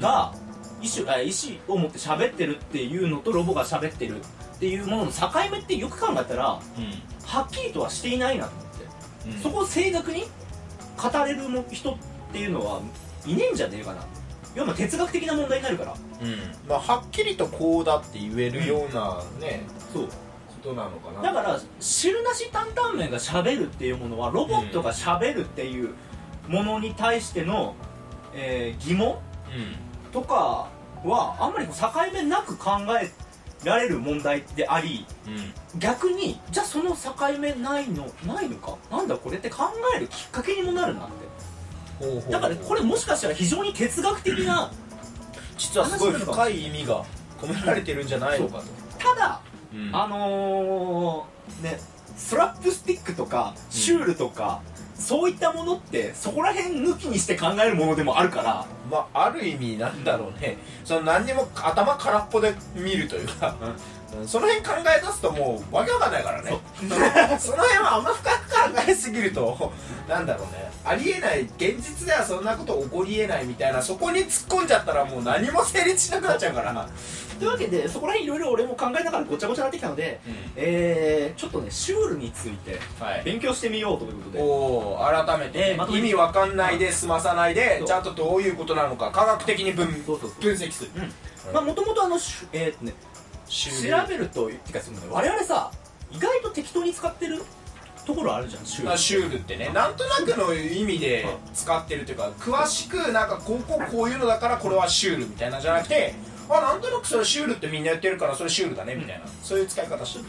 [0.00, 0.32] が
[0.80, 6.60] 意思あ意思を持って喋ってるっていうのとロボが喋ってるっていうものの境目ってよく考えたらは
[7.42, 8.64] っきりとはしていないなと思っ
[9.36, 10.24] て、そこを正確に
[10.96, 11.96] 語れるも人っ
[12.32, 12.80] ていうのは
[13.26, 14.04] いねえんじゃねえかな。
[14.54, 15.94] 要は哲学的な問題になるから。
[16.22, 16.68] うん。
[16.68, 20.06] まあはっきりとこうだって言えるようなねそう。
[20.06, 20.12] こ
[20.62, 21.22] となのかな。
[21.22, 25.94] だから汁なし担々麺が喋るっていうものはロボットが喋るっていう
[26.48, 27.74] ものに対しての、
[28.34, 29.16] えー疑問
[30.12, 30.68] とか
[31.04, 33.10] はあんまりこう境目なく考え
[33.64, 35.06] られる問題であり
[35.78, 38.76] 逆にじゃあその境目ないのないのか？
[38.90, 39.64] なんだこれって考
[39.96, 41.14] えるきっかけにもなるなって。
[42.04, 44.70] ほうだからこれもしかしたら非常に哲学的な
[45.56, 47.04] 実はすごい深い意味が
[47.40, 48.64] 込められてるんじゃないのかと。
[48.98, 49.40] ただ、
[49.72, 49.90] うん。
[49.94, 51.80] あのーね
[52.16, 54.60] スラップスティックとかシュールとか、
[54.98, 58.66] そういったものってそこら辺抜きにして考えるものでもあるから。
[58.90, 60.58] まあある意味なんだろうね。
[60.84, 63.56] その何にも頭空っぽで見るというか、
[64.26, 66.58] その辺考え出すともうわけわかんないからね。
[67.38, 69.72] その辺はあんま深く考えすぎると
[70.08, 76.88] なんだろうねありえない現実ではそんなこと起こりえないみたいなそこに突っ込んじゃったらもう何も成立しなくなっちゃうから。
[77.38, 80.20] というわけでそこら辺いろいろ俺も考えながらごちゃごちゃになってきたので、
[80.54, 83.22] えー、ちょっとねシュールについてはい。
[83.24, 90.40] 勉強してみようということで、おお改めて、えーま意味わかんないで済まさないでちゃんとどういうことなのか科学的に分そうそうそう。
[90.42, 90.90] 分析する。
[90.96, 91.54] うん。
[91.54, 92.16] まあもともとあの
[92.52, 92.92] えーね
[93.46, 95.06] 調べるというかそのね。
[95.10, 95.70] 我々さ
[96.12, 97.42] 意外と適当に使ってる
[98.04, 98.88] ところあるじゃんシュール。
[98.88, 99.70] まあシュールってね。
[99.74, 106.14] なんとなくの意味で使ってるというか詳しくなんかこうこうこういうのだからこれはシュールみたいなんじゃなくて
[106.48, 110.24] あなんとなくそれシュールってみんなやってるからそれシュールだねみたいな、そういう使い方してる。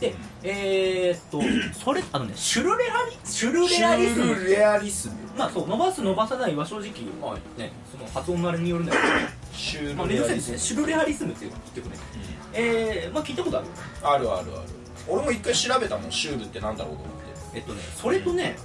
[0.00, 1.40] でえー、っと
[1.78, 4.32] それあのねシュルレアリシュルシレアリズム。
[4.32, 5.14] ュールレアリスム。
[5.38, 6.90] まあそう伸ばす伸ばさないは正直
[7.22, 9.04] まあねその発音のあれによるんだけど。
[9.54, 10.18] シュルレアリスム。
[10.18, 10.58] 珍しいですね。
[10.58, 11.96] シュルレアリズムっていう結局ね。
[12.52, 13.66] えー、まあ聞いたことある？
[14.02, 14.68] あるあるある
[15.08, 17.16] 俺も一回調べたもんシュールってなんだろうと思っ
[17.52, 17.58] て。
[17.58, 18.56] えっとねそれとね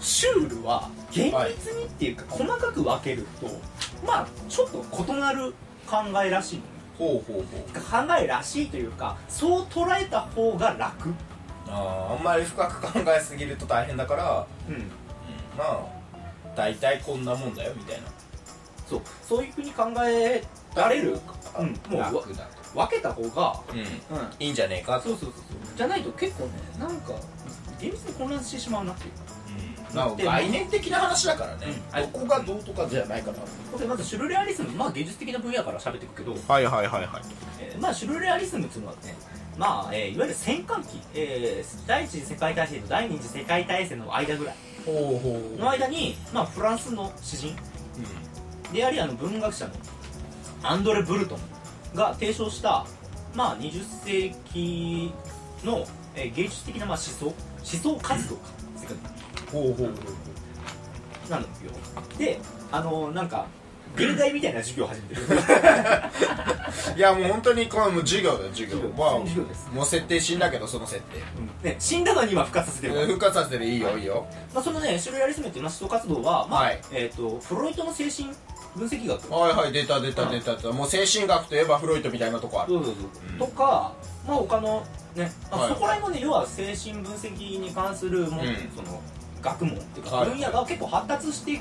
[0.00, 3.48] シュールは厳密にっていうか、細かく分けると
[4.06, 5.52] まあちょっと異なる
[5.86, 6.68] 考えらしいのね。
[6.96, 8.06] ほうほうほう。
[8.08, 11.12] 考えらしいというかそう捉えた方が楽。
[11.68, 14.90] あーあんまり深く考えすぎると大変だから、うん。
[15.58, 15.86] まあ
[16.54, 18.06] 大体こんなもんだよみたいな。
[18.88, 19.00] そう。
[19.22, 20.44] そういうふうに考え
[20.76, 21.18] られる、
[21.58, 22.44] うん、もうわ楽だ。
[22.44, 23.78] と分けた方がうん。
[23.78, 23.86] うん。
[24.40, 24.98] いいんじゃねえか？
[25.00, 25.32] とそうそうそう
[25.64, 25.76] そう。
[25.76, 27.14] じゃないと結構ねなんか
[27.80, 29.12] 厳密に混乱してしまうなっていう
[29.94, 32.12] まあ概念的な話だからね、うん。
[32.12, 33.78] どこがどうとかじゃないから。
[33.78, 37.22] でまずシュルレアリスムまあ芸術的な分野から喋っていくけど、はいはいはいはい
[37.60, 39.14] えーまあシュルレアリスムっていうのはね
[39.56, 44.56] まあ、えーいわゆる戦艦機、えー第一次世界大戦と第二次世界大戦の間ぐらい。
[44.86, 47.56] の間に、まあ、フランスの詩人
[48.72, 49.72] でありあの文学者の
[50.62, 51.38] アンドレ・ブルトン
[51.96, 52.86] が提唱した、
[53.34, 55.12] まあ、20世紀
[55.64, 58.42] の、えー芸術的な、まあ、思想思想活動か。
[59.52, 59.86] ほうほうほう
[61.30, 61.70] なんですよ。
[62.18, 62.38] で
[62.70, 63.46] あのなんか
[63.96, 65.22] 芸大みたいな授業を始めてる。
[66.96, 68.78] いやもう本当にこれ授業だよ授業。
[68.96, 69.18] まあ
[69.74, 71.00] もう設定死んだけどその設
[71.62, 71.68] 定。
[71.68, 73.06] ね、死んだのに今復活させてる。
[73.06, 73.64] 復活させてる。
[73.64, 74.26] いいよいいよ。
[74.54, 76.80] まあ、そのね、シュルレアリスムっていうのは思想活動は、まあはい。
[76.92, 78.28] えー、とフロイトの精神
[78.76, 79.32] 分析学。
[79.32, 82.72] はいはい出た出た出た出たもう精神学といえばフロイトみたいなとこある。
[82.72, 83.04] そうそうそう。
[83.32, 83.94] うんとか、
[84.26, 88.56] まあ、他のね、そこら辺のね要は精神分析に関するも、うん。
[88.76, 89.00] その
[89.42, 90.30] 学問っていうか、はい。
[90.30, 91.60] 分野が結構発達して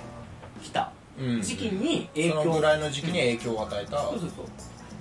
[0.62, 1.41] きたうん。
[1.41, 4.45] 時期に影響、そのぐらいの時期に影響を与えた、そうそうそう。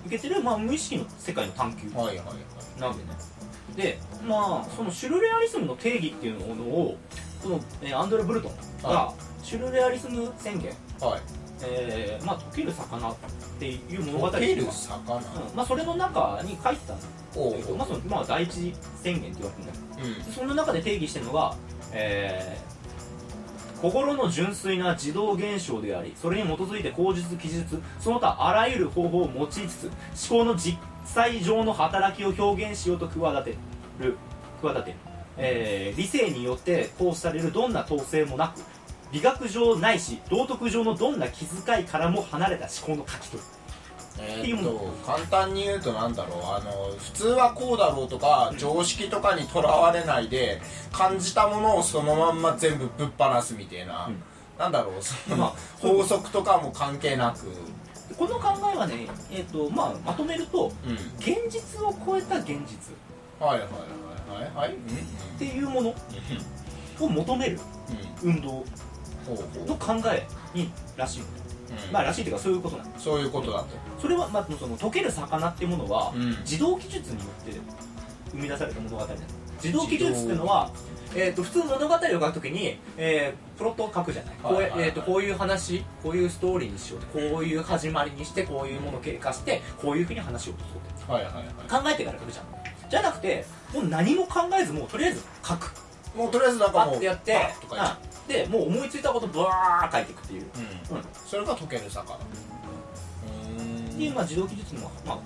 [0.07, 2.81] 受けてる、まあ、無意識の世界の探求はいはいはい。
[2.81, 3.35] なわけね。
[3.77, 6.97] でまあそのシュルレアリスムの定義っていうのを
[7.43, 11.21] この、えーアンドレ・ブルトンが、はシュルレアリスム宣言はい
[11.65, 13.15] えーまあ、溶ける魚っ
[13.59, 14.29] ていう物語。
[14.29, 15.17] 溶ける魚？
[15.17, 15.57] うん。
[15.57, 17.07] まあ、それの中に書いてたんだ。
[17.33, 20.25] けど、まあそのまあ、第一次宣言って言われてるんだけうん。
[20.25, 21.57] どその中で定義してるのが、
[21.93, 22.75] えー
[23.83, 29.91] 心の純粋な自動現象でありそれに基づいて口述記述その他あらゆる方法を用いつつ
[30.31, 33.59] 思考の実際上の働きを表現しようと企て
[33.99, 34.17] る
[34.63, 34.97] 企てる、
[35.37, 38.61] えー理性によって行使されるどんな統制もなく
[39.15, 43.49] 美学上ないし道徳上のどんな気遣いからも離れた思考の書き取り。
[44.17, 46.43] えーっと簡単に言うとなんだろう。
[46.43, 50.61] あの普通はこうだろうとか常識とかにとらわれないで
[50.93, 54.23] 感じたものをそのまんま全部ぶっ放すみたいな、うん。
[54.59, 55.03] なんだろう。
[55.03, 57.47] その、まあ法則とかも関係なく、
[58.17, 62.95] この考えはね、えーとまあ、まとめるとうん、現実を超えた現実。
[63.39, 64.75] はいはいはいはいはい。
[64.75, 64.77] うん。
[64.77, 64.79] っ
[65.39, 65.89] ていうもの
[67.01, 67.61] を求める
[68.23, 68.31] うん。
[68.31, 68.49] 運動。
[68.49, 68.94] ほうほ
[69.33, 71.27] うの考えにらしいの。
[71.27, 71.93] うん。
[71.93, 73.67] まあらしいというかそういうことなのそういうことだと
[74.01, 76.31] それは、まあ、その溶ける魚っていうものは、うん。
[76.41, 77.53] 自動記述によって
[78.31, 79.21] 生み出された物語なの。
[79.63, 80.71] 自動記述っていうのは
[81.17, 91.45] えー、と普通物語を書くときに、えープロットを書くじゃない,、こうえー、とこういう話こういうストーリーにしようこういう始まりにしてこういうものを経過してこういうふうに話を落とそうってはいはいはい。
[91.85, 92.91] 考えてから書くじゃん。
[92.91, 95.73] じゃなくてもう何も考えずもうとりあえず書く。
[96.17, 100.43] もうとりあえずなんかパもうやってとかでもう思いついたことブワー書いていくっていう。
[100.91, 100.97] うん。
[100.97, 101.05] うん。
[101.27, 105.19] それが溶ける魚うで、まあ、自動記述のまあ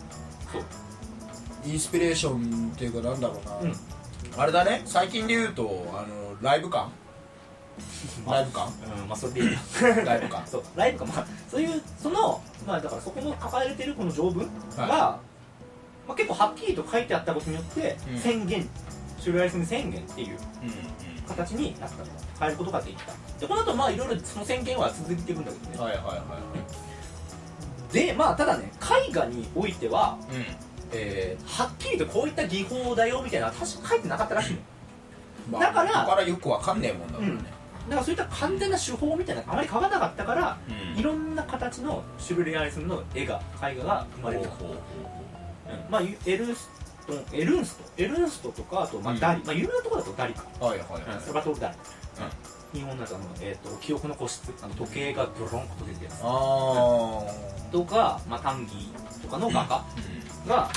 [0.53, 0.63] そう。
[1.67, 3.75] インスピレーションっていうかなんだろうな、うん。
[4.37, 4.83] あれだね。
[4.85, 6.91] 最近で言うとあのライブ感？
[8.29, 8.67] ライブ感？
[9.03, 9.53] うんまあそれでいい。
[9.53, 9.59] や
[10.05, 10.47] ライブ感。
[10.49, 10.63] そう。
[10.77, 15.21] ライブかまあそういうそのまあだからそこの抱えてるこの条文が、ま
[16.09, 18.19] あ、結構はっきりと書いてあったことによって、うん。
[18.19, 18.69] 宣言。
[19.21, 21.23] シュルレアリスム宣言っていううん。
[21.29, 22.05] 形になったと
[22.39, 23.13] 変えることができた。
[23.41, 25.79] でこの後まあいろいろその宣言は続いていくんだけどね。
[25.79, 26.23] はいはいは
[27.93, 28.71] でまあただね
[29.09, 30.45] 絵画においては、いうん。
[30.93, 34.59] えーはっきりとこういった技法だよみたいな確か書いてなかったらしいの。
[35.51, 37.45] まあだからここからよくわかんねえもんだもんね。
[37.89, 40.99] だからそういった完全な手法みたいなあまり書かなかったから、うん。
[40.99, 44.77] いろんな形のシュルレアリスムの絵画絵画が生まれると、ほう
[45.91, 46.69] まあエルス
[47.07, 49.21] トンエルンストエルンストとかあと、まあうん。
[49.21, 51.03] ダリ、まあ、有名なところだとダリか、うはいはいはい。
[51.17, 51.21] うん。
[51.21, 51.75] サルバトルダリ、
[52.73, 56.21] 日本だとあの、えー、と記憶の個室あの時計がドロンと出てるやつ。
[56.23, 57.25] あ
[57.73, 60.71] とか、まあ、タンギーとかの画家ーが、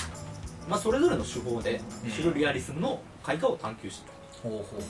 [0.69, 2.11] まあ、それぞれの手法でうん。
[2.11, 4.09] シュルレアリスムの絵画を探求して
[4.41, 4.81] た、ほうほうほう。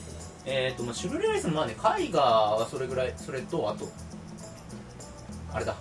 [0.46, 3.88] えーとまあ、シュルレアリスムはね絵画はそれぐらいそれとあと
[5.52, 5.74] あれだ。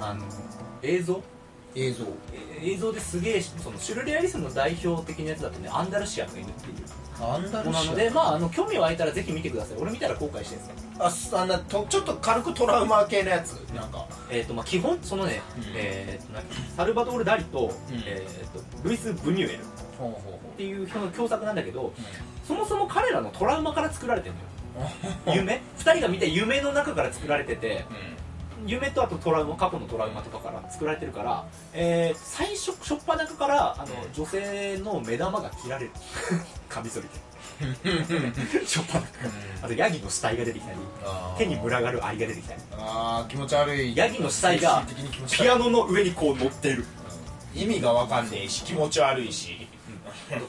[0.00, 0.24] あの
[0.82, 1.22] 映像。
[1.74, 2.04] 映像。
[2.62, 6.74] え映像ですげえそのシュルレアリスムの代表的なやつだとねアンダルシアがいるっていう
[7.20, 9.78] アンダルシア子なのでまああの興味湧いたらぜひ見てください。
[9.78, 10.90] 俺見たら後悔してるんですよ。
[11.04, 13.52] あすあんなとちょっと軽くトラウマ系のやつ？
[13.74, 14.06] なんか。
[14.30, 15.64] えーとまあ、基本そのね、うん。
[15.76, 17.70] えーとなんかサルバドール・ダリと,、ん。
[18.06, 19.60] えーとルイス・ブニュエル。
[19.60, 19.64] っ
[19.98, 20.56] ほうほう。
[20.56, 21.92] ていう人の共作なんだけどほ
[22.46, 24.46] そもそも彼らのトラウマから作られてるのよ。
[25.34, 27.84] 夢？2人が見た夢の中から作られてて
[28.66, 35.90] 夢とあとトラウマ過去のトラウマとかから作られてるから、えー最初初っ端からあの女性の目玉が切られる。
[36.68, 37.30] カミソリで。
[38.64, 39.02] 初っ端
[39.62, 40.78] あとヤギの死体が出てきたり
[41.36, 42.60] 手に群がるアリが出てきたり。
[42.72, 43.96] あー気持ち悪い。
[43.96, 44.82] ヤギの死体が
[45.30, 46.84] ピアノの上にこう乗っている
[47.54, 49.66] 意味がわかんねえし気持ち悪いし。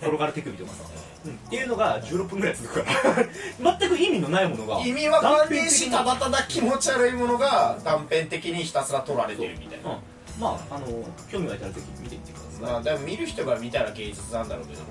[0.01, 0.83] 転がる手首とかさ、
[1.25, 1.31] うん。
[1.33, 3.25] っていうのが16分ぐらい続くから。
[3.79, 9.91] 全く意味のないものが意味わかんしただただ気持ち悪いものが断片的にひたすら取られてるみたいな。
[9.91, 9.97] うん、
[10.39, 10.87] まああの
[11.31, 14.81] 興味があったらぜひ見てみてください、まあでも見る人が見たら芸術なんだろうけど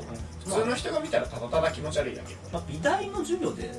[0.44, 2.34] 普通の人が見たらただただ気持ち悪いだけ。
[2.52, 3.70] まあ、美大の授業で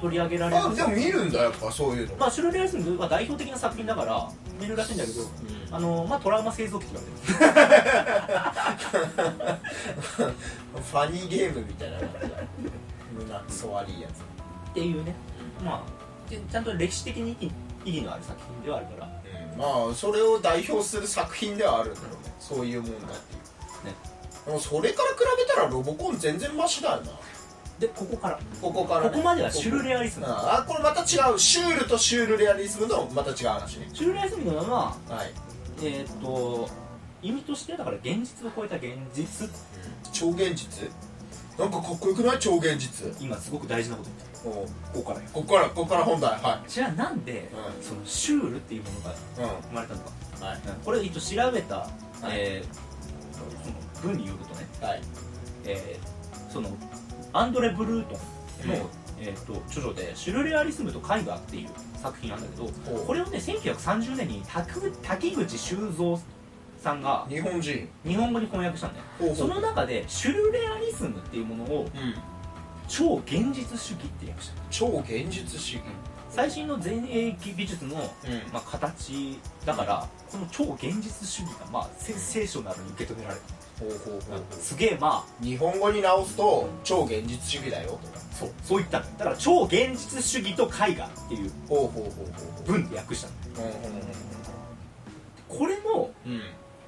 [0.00, 0.62] 取り上げられる。
[0.62, 2.16] あでも見るんだやっぱそういうの。
[2.16, 5.22] まあ、シュルレアリスムは代表的な作品だから見るらしいんだけど、
[5.70, 6.96] あのまあ、トラウマ製造機って
[7.40, 7.72] 言われて
[10.22, 10.32] る
[10.82, 11.98] ファニーゲームみたいな
[13.18, 14.20] 胸くそ悪いやつ。
[14.70, 15.14] っていうね、
[15.64, 17.36] まあ、でちゃんと歴史的に
[17.84, 19.21] 意義のある作品ではあるから
[19.56, 23.86] まあそれを代表する作品ではあるんだろうねそういうもんだっていう。
[23.86, 23.94] ね。
[24.46, 27.12] でもそれから比べたらロボコン全然マシだよな。
[27.78, 28.38] でここから。
[28.60, 29.82] ここから、ね、ここまではシュル。
[29.82, 31.38] レアリスムああこれまた違う。
[31.38, 33.88] シュールとシュールレアリズムのまた違う話ね。
[33.92, 35.32] シュルレアリスムのままはい、
[35.82, 36.68] えーっと
[37.22, 39.48] 意味としてだから現実を超えた現実。
[40.12, 40.90] 超現実？
[41.58, 42.38] なんかかっこよくない？
[42.40, 43.14] 超現実。
[43.20, 46.30] 今すごく大事なこと言ったここからよここからここから本題。
[46.32, 47.82] はじゃあなんで、うん。
[47.82, 49.14] そのシュールっていうものがい
[49.70, 50.46] 生まれたのか、うん。
[50.46, 51.88] はいこれ一応調べた、
[52.28, 52.92] えー
[53.36, 55.00] その文によるとね、はい。
[55.64, 56.68] えーその
[57.32, 58.18] アンドレ・ブルート
[58.64, 58.80] ンの、うん。
[59.24, 62.68] えー、と著書で「シュルレアリスムと絵画」っていう作品なんだけど
[63.06, 66.18] これをね1930年に滝滝口修造
[66.82, 67.88] さんが日本人。
[68.04, 69.34] 日本語に翻訳したんだよ。
[69.36, 72.14] その中でシュルレアリスムっていうものをうん
[72.92, 74.62] 超現実主義って訳した。
[74.70, 75.82] 超現実主義。
[76.28, 78.52] 最新の前衛美術の、うん。
[78.52, 83.40] まあ、形だからこの超現実主義が、まあ、センセーショナルに受け止められる
[83.80, 87.96] ほうほうほうすげえまあ日本語に直すと超現実主義だよと。
[88.08, 92.10] かそうそう言ったんだから超現実主義と絵画っていうほうほうほうほ
[92.66, 93.88] う文で訳したんだよほ
[95.56, 96.40] うこれのうんうん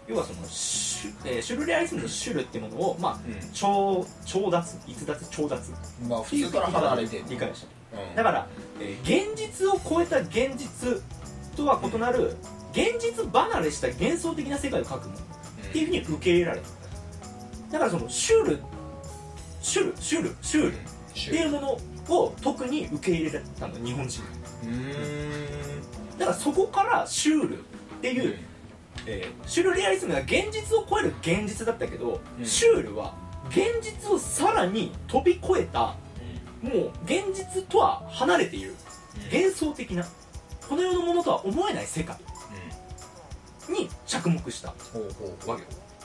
[0.07, 3.53] 要はそのシュ,、えーシュルレアリスムのシュルってものをまあうん。
[3.53, 5.73] 超超脱逸脱超脱
[6.09, 7.19] まあ普通から離れて。
[7.19, 7.99] る理解した。
[7.99, 8.15] うん。
[8.17, 8.47] だから、
[8.81, 11.01] えー現実を超えた現実
[11.57, 12.37] とは異なる
[12.73, 16.67] 現実離れした幻想的な世界を描くものっていうふうに受け入れられた。
[17.73, 18.59] だからそのシュル
[19.63, 20.77] シュルシュルシュルっ
[21.15, 21.79] ていうもの
[22.17, 24.23] を特に受け入れられたの日本人
[24.65, 24.69] うー
[26.15, 27.63] んだからそこからシュールっ
[28.03, 28.39] ていう、
[29.07, 32.45] えーシュルレアリスムが現実を超える現実だったけど、うん。
[32.45, 33.15] シュールは
[33.51, 35.97] 現実をさらに飛び越えた
[36.63, 38.75] もう現実とは離れている。
[39.31, 40.05] 幻想的な
[40.69, 42.17] この世のものとは思えない世界
[43.69, 44.69] に着目した。
[44.69, 44.75] わ
[45.45, 45.59] けよ。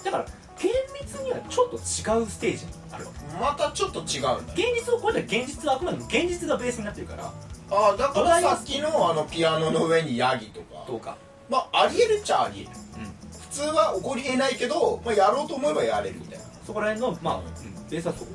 [0.04, 0.26] だから
[0.62, 0.72] 厳
[1.02, 3.20] 密にはちょっと違うステージにあるわけ。
[3.40, 4.54] またちょっと違うんだ。
[4.54, 7.24] 現実を超えた現実はあくまでも現実がベースになってるから。
[7.72, 10.86] ああだからさっきのあのピアノの上にヤギとか。
[10.86, 11.18] どうか
[11.50, 12.70] まあありえるっちゃありえる。
[12.98, 13.40] うん。
[13.40, 16.46] 普通は起こりえないけど、まあ、やろうと思えばやれるみたいな。
[16.66, 17.90] そこら辺のまあ、うん。
[17.90, 18.32] ベースはそこ。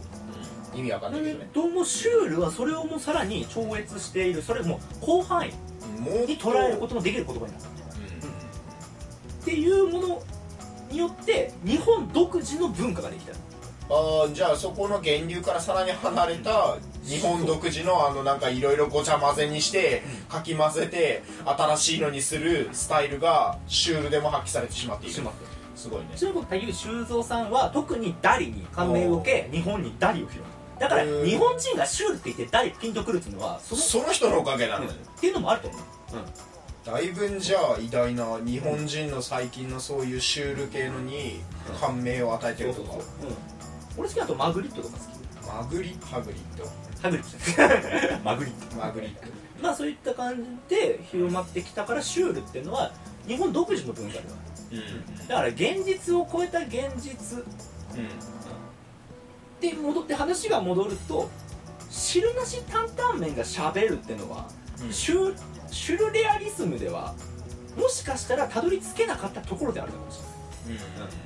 [0.74, 1.48] 意味わかんないけどね。
[1.54, 4.42] どうもシュールはそれをもうさらに超越している。
[4.42, 5.52] それも広範囲
[6.26, 7.70] に捉えることのできる言葉になったっ
[9.44, 10.22] ていうもの
[10.90, 13.32] によって日本独自の文化ができた。
[13.32, 25.22] あじゃあそこの源流からさらに離れた日本独自のあのなんかいろいろごちゃ混ぜにしてかき混ぜて新しいのにするスタイルがシュールでも発揮されてしまっている。
[25.76, 26.06] すごいね。
[26.16, 30.44] 中国太夫修造さんは特にダリに感銘を受け日本にダリを広め
[30.78, 35.80] ただから日本人がシュールって言ってダリピンとくるっていうのはその人のおかげなの、うん、っていうのもあると思う、
[36.14, 36.92] うん。
[36.92, 41.40] だいぶじゃあ偉大な日本人の最近のそういうシュール系のに
[41.80, 42.92] 感銘を与えてるとか、
[43.96, 46.68] 俺好きだとマグリットとか好きマグリハグリット
[47.02, 47.22] ハグリ。
[48.24, 48.52] マグリ。
[48.78, 49.16] マグリ。
[49.62, 50.36] まあそういった感
[50.68, 52.92] じで広まってきたからシュールっていうのは
[53.26, 54.24] 日本独自の文化では
[54.72, 57.46] うん、だから現実を超えた現実、うん、
[59.60, 61.30] で戻って話が戻ると
[61.90, 64.48] 汁なし担々麺がしゃべるっていうのは、
[64.82, 65.34] うん、シュ
[65.70, 67.14] シュルレアリスムでは
[67.76, 70.20] もしかしたらたどり着けなかったところであるかもし
[70.68, 70.84] れない、う
[71.18, 71.23] ん、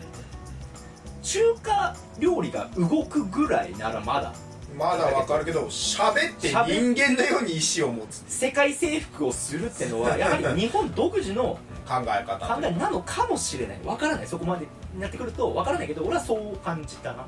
[1.29, 4.33] 中華料理が動くぐらいならまだ。
[4.75, 6.57] まだわかるけど喋って人
[6.97, 8.25] 間のように意志を持つ。
[8.29, 12.39] 世界征服をするっていうのはやはり日本独自の 考え方。
[12.39, 13.81] 考えなのかもしれない。
[13.85, 14.27] わからない。
[14.27, 17.27] そこまでになってくるとわからないけど俺はそう感じたな。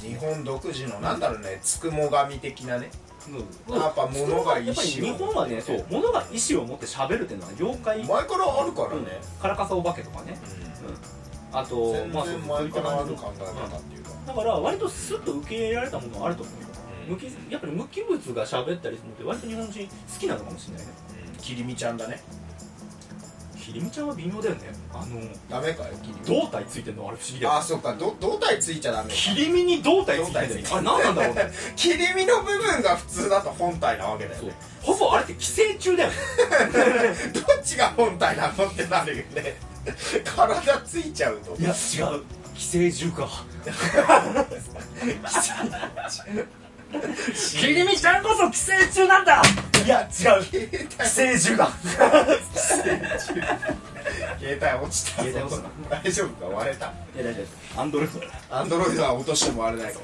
[0.00, 2.90] 日本独自のなんだろうねつくも神的なね。
[3.68, 5.84] うん、やっぱ物が意思日本はねそう。
[5.90, 10.38] 物が意思を持って喋るっていうのは業界前からあるからね、カラカサお化けとかね、
[10.82, 11.19] うん
[11.52, 14.04] あとまあ前からある考え方っていう。
[14.04, 16.68] か、だから割とスッと受け入れられたものはあると思うよ、
[17.08, 20.92] 無機やっぱり無機物が喋ったりするのって割と日本人好きなのかもしれないね、
[21.34, 22.22] うん、きりみちゃんだね。
[23.60, 24.72] きりみちゃんは微妙だよね。
[24.92, 25.90] あのダメかよ
[26.26, 27.94] 胴体ついてんのあれ不思議だよあそっか。
[27.94, 30.46] 胴体ついちゃダメ切り身に胴体ついてる。
[30.72, 31.50] あれ何なんだろうね。
[31.76, 34.52] 切り身の部分が普通だと本体なわけだよね。
[34.82, 36.16] ほぼあれって寄生虫だよね。
[37.32, 39.69] どっちが本体なのってなるよね
[40.24, 42.22] 体ついちゃうといや違う。
[42.54, 43.44] 寄生獣か。
[47.34, 49.42] 切り身ちゃんこそ寄生虫なんだ。
[49.84, 50.08] いや違う。
[50.44, 50.68] 寄
[51.04, 51.70] 生獣だ。
[54.38, 55.22] 携帯落ちた。
[55.22, 55.68] 携帯落ちた。
[56.02, 56.46] 大丈夫か？
[56.56, 56.86] 割れた。
[56.86, 58.20] いや大丈夫アンドロイド
[58.50, 60.00] アンドロイドは落としても割れないか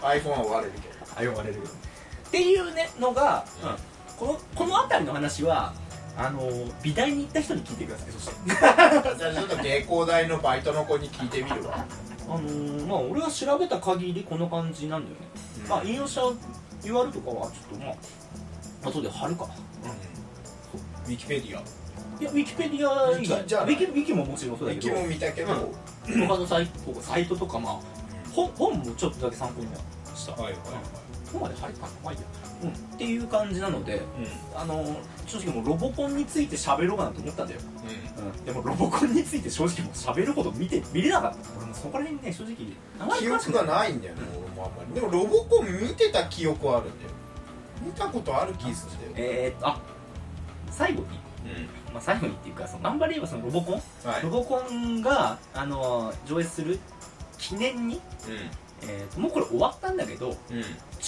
[0.00, 0.94] ら iPhone は割れるけど。
[1.16, 3.76] iPhone 割れるけどっていうねのが、うん、
[4.16, 5.74] このこの辺りの話は
[6.20, 6.50] あの
[6.82, 8.10] 美大に行った人に聞いてください。
[8.10, 11.84] そして じゃあちょっと芸工大のバイトの子に聞いてみるわ。
[12.28, 15.26] あのー、まあ俺は調べた限りこの感じなんだよね、
[15.62, 16.20] うん、まあ引用者
[16.82, 19.48] UR とかはちょっとまあ後で貼るか、
[19.84, 21.62] うん、ウィキペディア。
[22.20, 23.44] いやウィキペディア以外。
[23.46, 24.88] じゃウィキウィキももちろんそうだけど。
[24.88, 25.52] ウィキも見たけど、
[26.08, 27.78] うん、他のサイトサイトとかまあ
[28.34, 29.74] 本本もちょっとだけ参考には
[30.16, 30.32] した。
[30.32, 32.24] はいはいはい本まで貼りたのまあいいや、
[32.64, 37.60] うん、っていう感じなので、うん、あの正直もうロボコンについて喋ろうかなと思ったんだよ、
[38.18, 41.38] うん、うん、でもロボコンについて正直もう喋るほど見て見れなかった。
[41.58, 42.56] 俺もそこら辺ね正直
[43.18, 44.94] 記憶がないんだよね、俺もあんまり。
[44.94, 47.10] でもロボコン見てた記憶はあるんだよ。
[47.84, 49.28] 見たことある気するんだよ。
[49.28, 49.80] えー、っとあ
[50.70, 51.94] 最後に、うん。
[51.94, 53.74] まあ、最後にっていうかそのナンバーリーはそのロボコン、
[54.08, 56.78] はい、ロボコンがあの上映する
[57.38, 58.00] 記念に、うん。
[58.80, 60.36] えー、もうこれ終わったんだけど、うん、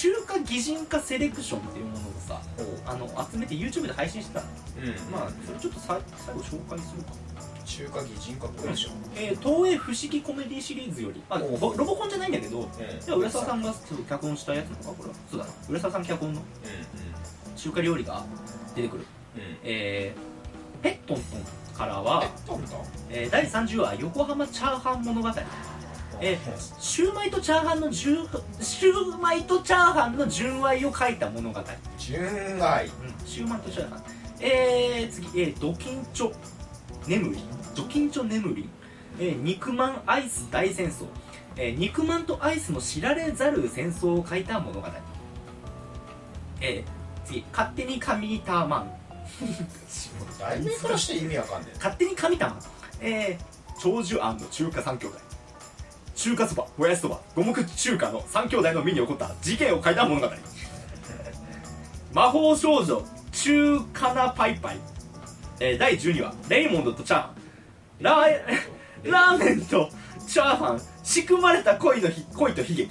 [0.00, 2.40] 中華擬人化セレクションっていうものをさ
[2.86, 7.12] あの集めて YouTube で配信してたの、うん、まあそれちょっとさ最後紹介するか。
[7.66, 13.72] 中華擬人化コレクション、えー、東映不思議コメディシリーズより、まあ、ロボコンじゃないんだけど、うん、浦沢さんが
[14.08, 15.52] 脚本したやつのかこれはそうだな。
[15.68, 16.42] 浦沢さん脚本の、
[17.54, 18.24] 中華料理が
[18.74, 22.24] 出てくる、うん、えー、ペットントンからは、
[23.08, 25.28] えー、第30話横浜チャーハン物語
[26.22, 31.60] えー、シューマイとチャーハンのシューマイとチャーハンの純愛を書いた物語。
[31.98, 32.22] 純
[32.62, 34.02] 愛、うん、シューマイとチャーハン。
[34.40, 36.32] えー、次、えー、ドキンチョ。
[37.06, 37.42] 眠り。
[37.74, 38.68] ドキンチョ眠り、
[39.18, 41.06] えー、肉まんアイス大戦争、
[41.56, 44.86] えー、肉まんとアイスの知られざる戦争を書いた物語。
[46.60, 47.44] えー、次。
[47.52, 48.92] 勝手に神たまん
[50.38, 52.58] 題名からして意味わかんない勝手に神たまん
[53.00, 55.29] えー、長寿庵の中華三兄弟
[56.20, 60.28] 中華そばもやしそば五目中華の三兄弟の身に起こった事件を書いた物語。
[62.12, 63.02] 魔法少女
[63.32, 64.76] 中華なパイパイ、
[65.60, 67.34] えー、第12話レイモンドとチャーハン。
[68.00, 69.88] ラーラーメンと
[70.28, 70.80] チャーハン。
[71.02, 72.88] 仕組まれた恋の恋と悲劇、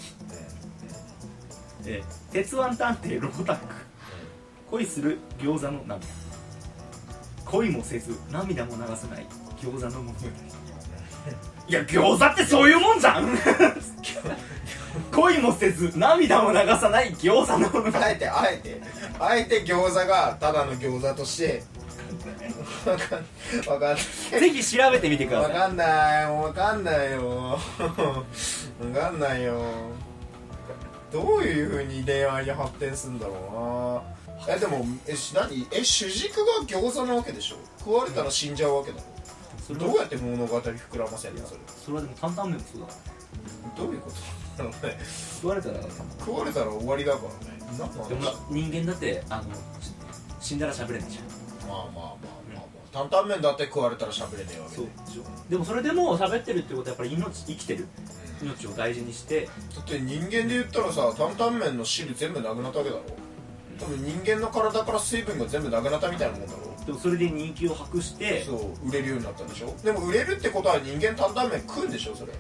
[1.86, 3.76] えー、鉄腕探偵ロボタック。
[4.72, 6.08] 恋する餃子の涙。
[7.46, 9.28] 恋もせず涙も流さない
[9.62, 10.49] 餃子の物語
[11.70, 13.38] いや餃子ってそういうもんじゃん。
[15.12, 18.82] 恋もせず涙も流さない餃子の女あえてあえて。
[19.20, 21.64] あえて餃子がただの餃子として。
[22.86, 23.20] わかん
[23.74, 24.00] わかんな
[24.38, 24.40] い。
[24.40, 25.54] ぜひ調べてみてください。
[25.54, 27.30] わかんないもうわかんないよ。
[27.40, 27.60] わ
[28.94, 29.62] かんないよ。
[31.12, 34.04] どういうふうに恋愛に発展するんだろ
[34.38, 34.56] うな。
[34.56, 35.68] えでもえし何？
[35.72, 37.58] え主軸が餃子なわけでしょ？
[37.80, 39.04] 食われたら死んじゃうわけだろ
[39.70, 41.46] それはどうやって物語膨らませんの？
[41.46, 42.88] それそれはでも担々麺もそうだ
[43.78, 44.10] どういうこ
[44.58, 44.64] と？
[44.64, 44.98] なのね
[45.36, 45.76] 食われたら。
[46.20, 47.60] 食われたら終わりだからね。
[48.10, 49.44] でも話人間だってあの
[50.42, 51.70] 死んだら喋れないじゃん。
[51.70, 52.66] まあまあまあまあまあ。
[52.92, 54.92] 担々麺だって食われたら喋れねえわけそうで
[55.52, 57.88] でもそれでも喋ってるってことはやっぱり命生きてる。
[58.42, 59.46] 命を大事にして。
[59.46, 59.52] だ
[59.82, 63.04] って人間で言ったらさ担々麺の汁全部なくなったわけだろ？
[63.80, 66.69] 多分人間の体から水分が全部なくなったみたいなもんだろ？
[66.86, 69.76] でもそれで人気を博してそう売れるようになったんでしょ？
[69.84, 72.16] でも売れるってことは人間担々麺食うんでしょ？
[72.16, 72.34] それ。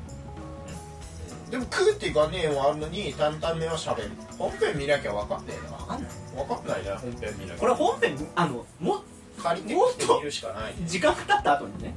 [1.51, 4.11] でも食うっていう概念はあるのに担々麺は喋る。
[4.37, 5.77] 本編見なきゃ分かんねえな。
[5.77, 6.11] 分かんない。
[6.35, 7.59] 分かんないね本編見なきゃ。
[7.59, 9.03] これ本編あのも
[9.41, 10.75] 借りてきて見るしかない。
[10.85, 11.95] 時間が経った後にね。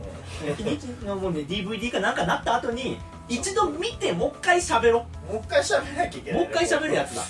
[0.57, 7.23] 日にちのもうね DVD かなんかなった後に一度見てもう一回喋ろもう一回喋らなきゃいけないもう一回喋るやつだ。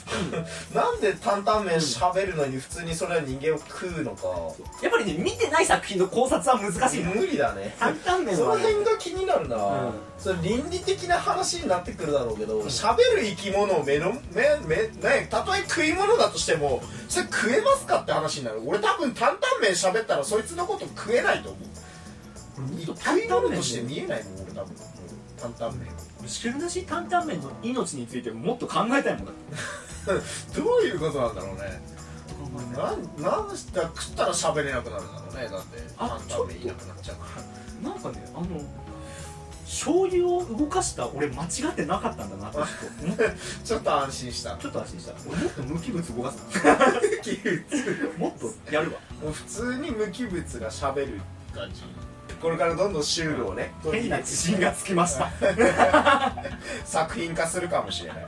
[0.75, 4.29] なんで担々麺喋るのに普通にそれは人間を食うのか。
[4.83, 7.77] やっぱりね見てない作品の考察は難しいの無理だね。
[7.79, 9.93] 担々麺そのはね辺が気になるな、うん。
[10.19, 18.63] それ倫理的な話になってくるだろうけど喋、る生き物を目の目目ねたとえ食い物だとしてもそれ食えますかって話になる。
[18.65, 21.73] 俺多分担々麺喋ったらそいつのこと食えないと思う。
[22.99, 24.92] 食い物として見えないもん俺多分
[25.43, 25.89] 担々麺。
[26.29, 29.33] 汁なし担々麺の命についてもっと考えたいもんだ
[30.55, 31.83] どういうことなんだろうね。
[32.77, 35.49] なんなんしたら食ったら喋れなくなるんだろうね。
[35.49, 37.27] だってあ担々麺いなくなっちゃうか
[37.83, 37.91] ら。
[37.91, 38.47] なんかねあの
[39.65, 43.25] 醤油を動かした俺間違ってなかったんだなってちょっと。
[43.65, 44.57] ちょっと安心した。
[44.57, 45.13] ちょっと安心した。
[45.27, 48.19] 俺もっと無機物動かす無機物。
[48.19, 48.99] もっとやるわ。
[49.23, 51.21] もう普通に無機物が喋る
[51.55, 51.83] 感じ
[52.43, 55.31] これからどんどんシュールをね変な自信がつきました。
[56.85, 58.27] 作品化するかもしれない。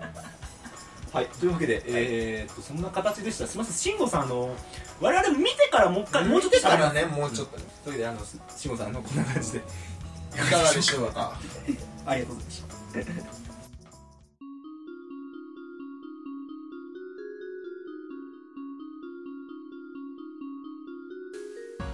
[1.13, 3.47] はいというわけで、えー、っとそんな形でした。
[3.49, 4.55] すみません慎吾さんあの
[5.01, 7.07] 我々見てからもう一回もうちょっとたらね。
[7.07, 7.65] もうちょっとね。
[7.85, 8.21] というわけであの
[8.57, 9.59] 慎吾さんあのこんな感じで。
[9.59, 11.37] いかがでしょうか。
[12.07, 12.63] ありがとうございまし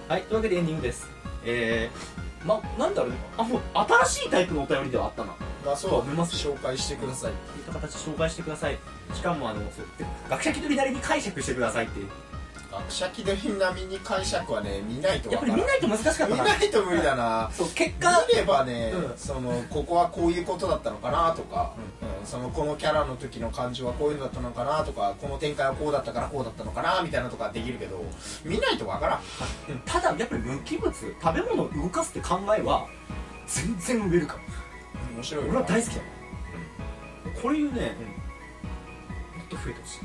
[0.07, 0.13] た。
[0.13, 1.20] はい、というわけでエンディングです。
[1.45, 5.35] えー、ま、なんだろうね、あ、もう新しいタイプのお便りではあったな。
[5.65, 8.77] まあそう思います紹介してくださいこういった形で紹介してください。
[9.13, 12.07] しかも、あの、そう、で学者気取りなりに解釈してくださいっていう。
[12.71, 16.43] 学者気取り並みに解釈はね見ないとやっぱり見ないと難しかった見な。
[16.45, 17.51] ないと無理だな。
[17.53, 19.17] そう、結果、見ればね、うん。
[19.17, 22.25] そのここはこういうことだったのかなとか、うん。
[22.25, 28.03] そのこのキャラの時の感じはこういうのだったのかなとかこの展開はこうだったからこうだったのかなみたいなとかできるけど
[28.45, 29.79] 見ないとわからん。
[29.85, 32.87] ただ、やっぱり無機物、食べ物を動かすって考えは、
[33.47, 34.41] 全然ウェルカム。
[35.15, 36.01] 面白いよ俺は大好きだ
[37.41, 37.95] こういうね、
[39.37, 39.99] もっと増えてほしい。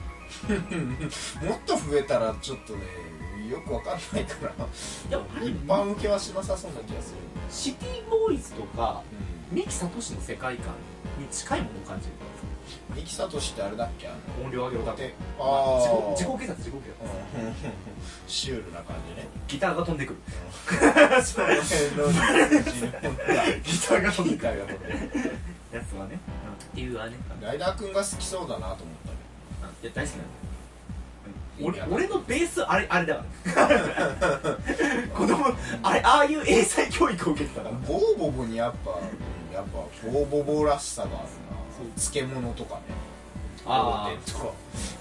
[1.48, 2.80] もっと増えたらちょっとね
[3.48, 4.52] よくわかんないから。
[5.08, 7.16] でも、一般受けはしなさそうな気がする、
[7.48, 9.02] シティボーイズとか、
[9.52, 10.74] 三木聡の世界観
[11.20, 12.12] に近いものを感じる
[12.96, 14.08] 三木聡ってあれだっけ？
[14.08, 17.56] あの音量上げろだでああ自己あ自己警察自己警察。
[18.26, 19.28] シュールな感じね。
[19.46, 20.18] ギターが飛んでくる。
[21.22, 22.08] その辺の
[23.62, 24.56] ギターが飛んでくる。
[25.72, 26.18] やつはね、
[26.72, 27.16] っていうはね。
[27.40, 29.12] ライダーくんが好きそうだなと思った
[29.94, 30.46] 大好きなんだよ。
[31.58, 33.24] いや俺俺のベースあれあれだか
[33.54, 33.68] ら。
[35.16, 35.46] 子供
[35.82, 37.74] あれああいう英才教育を受けてたから。
[37.86, 38.90] ボーボボにやっぱ
[39.54, 39.78] やっぱ
[40.10, 41.26] ボーボボらしさがあるな。
[41.96, 42.80] 漬物とかね。
[43.64, 44.52] あとか。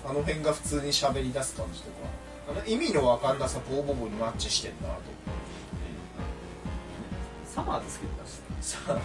[0.07, 1.95] あの辺が普通に喋り出す感じとか。
[2.49, 5.01] あの意味のわかんなさボーボボにマッチしてんなと。
[7.45, 8.39] サマーズ好きだし。
[8.61, 8.97] さ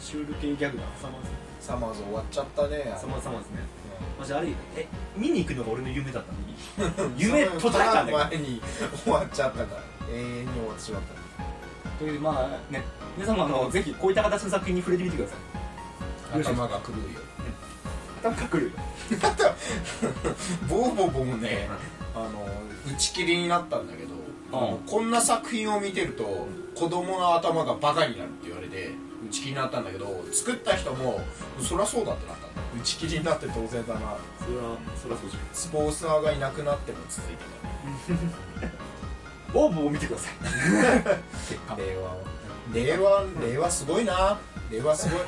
[0.00, 1.28] シュール系ギャグだサマーズ。
[1.60, 2.92] サマーズ終わっちゃったね。
[2.96, 3.77] サマーズサマーズね
[4.18, 4.86] マジあれえ
[5.16, 6.38] 見に行くのが俺の夢だったの？
[6.38, 8.18] にうん夢途絶えたんだけど。
[8.18, 8.60] その前に
[9.04, 9.82] 終わっちゃったから。
[10.10, 11.08] 永遠に終わってしまった
[11.98, 12.82] というまあね
[13.16, 15.34] 皆様あのぜひこういった形の作品に触れてみてくださ
[16.38, 16.40] い。
[16.40, 17.20] 頭が狂うよ。
[18.20, 18.72] 頭が来る
[20.68, 21.68] ボーボボもね
[22.14, 22.46] あの
[22.90, 24.14] 打ち切りになったんだけど、
[24.52, 28.90] あのこんな作品を見てると子供の頭がバカになるって言われて
[29.28, 31.20] 打ち切りになったんだけど作った人も
[31.60, 32.47] そりゃそうだってなった
[32.78, 34.16] 打ち切りになって当然だな。
[34.38, 37.42] それはそれはそうじゃんスポーツ側がいなくなっても続いて
[39.52, 40.34] ボーボーを見てください。
[41.48, 42.16] 結果た令和は
[42.72, 44.38] 令和令和すごいな。
[44.70, 45.20] 令和すごい。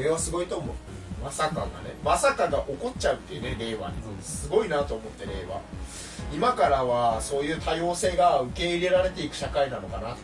[0.00, 0.76] 令和すごいと思う。
[1.24, 1.70] まさかがね
[2.04, 3.96] まさかが起こっちゃうっていうね令和に。
[4.20, 5.60] すごいなと思って令和。
[6.32, 10.22] 今からはそういう多様性が受け入れられていく社会なのかなって、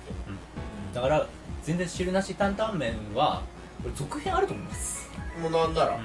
[0.94, 1.26] だから
[1.62, 3.42] 全然汁なし担々麺は
[3.82, 5.10] これ続編あると思います。
[5.42, 5.98] もうなんなら、も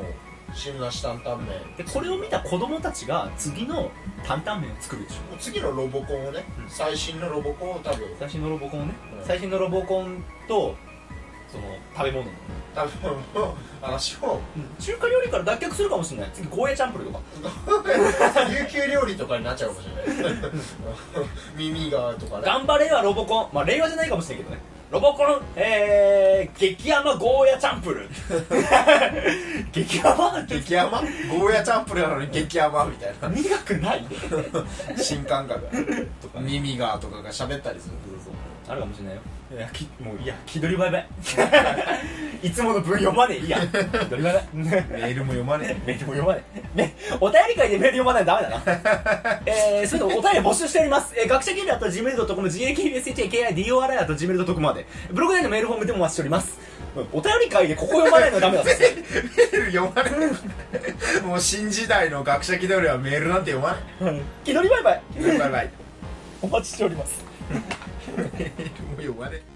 [0.00, 3.90] う汁なし担々麺でこれを見た子供たちが次の
[4.24, 5.30] 担々麺を作るでしょ。
[5.30, 6.70] もう次のロボコンをね、うん。
[6.70, 9.24] 最新のロボコンを多分最新のロボコンをね、うん。
[9.24, 10.74] 最新のロボコンと
[11.48, 11.64] その
[11.96, 12.24] 食べ物。
[12.24, 12.30] の、
[12.74, 14.40] 多分話を。
[14.80, 16.30] 中華料理から脱却するかもしれない。
[16.32, 17.20] 次ゴーヤチャンプルとか。
[18.50, 20.34] 琉球料理とかになっちゃうかもしれない。
[21.56, 22.42] 耳がとかね。
[22.44, 23.48] 頑張れはロボコン。
[23.52, 28.08] まあ令和じゃないかもしれないけどねロボコンえー、激甘ゴーヤチャンプル。
[29.72, 30.44] 激甘？
[30.46, 31.00] 激甘？
[31.30, 32.84] ゴーヤチャンプルなのに激甘？
[32.84, 33.28] みたいな。
[33.34, 34.06] 苦くない？
[34.96, 36.08] 新感覚。
[36.40, 37.94] 耳がとかが喋ったりする
[38.68, 39.20] あるかもしれないよ
[39.52, 41.08] いやきもういや気取りバイバイ
[42.46, 46.44] いつもの文読まねえいいや気取りバイバイメールも読まねメールも読まない。
[46.74, 49.40] ね、お便り会でメール読まないとダメだな。
[49.46, 51.14] えー、それでお便り募集しております。
[51.16, 54.86] えー、学者芸人あと gmail.com、gakbshakidori あと gmail.com まで。
[55.10, 56.58] ブログ内のメールフォームでもお待ちしております。
[57.12, 58.64] お便り会でここ読まないのはダメだ。
[58.64, 60.28] メール読まね
[61.24, 65.38] もう新時代の学者気取りはメールなんて読まない気取りバイバイ。
[65.38, 65.70] バイバイ
[66.42, 67.24] お待ちしております。
[68.16, 69.53] メールも読まね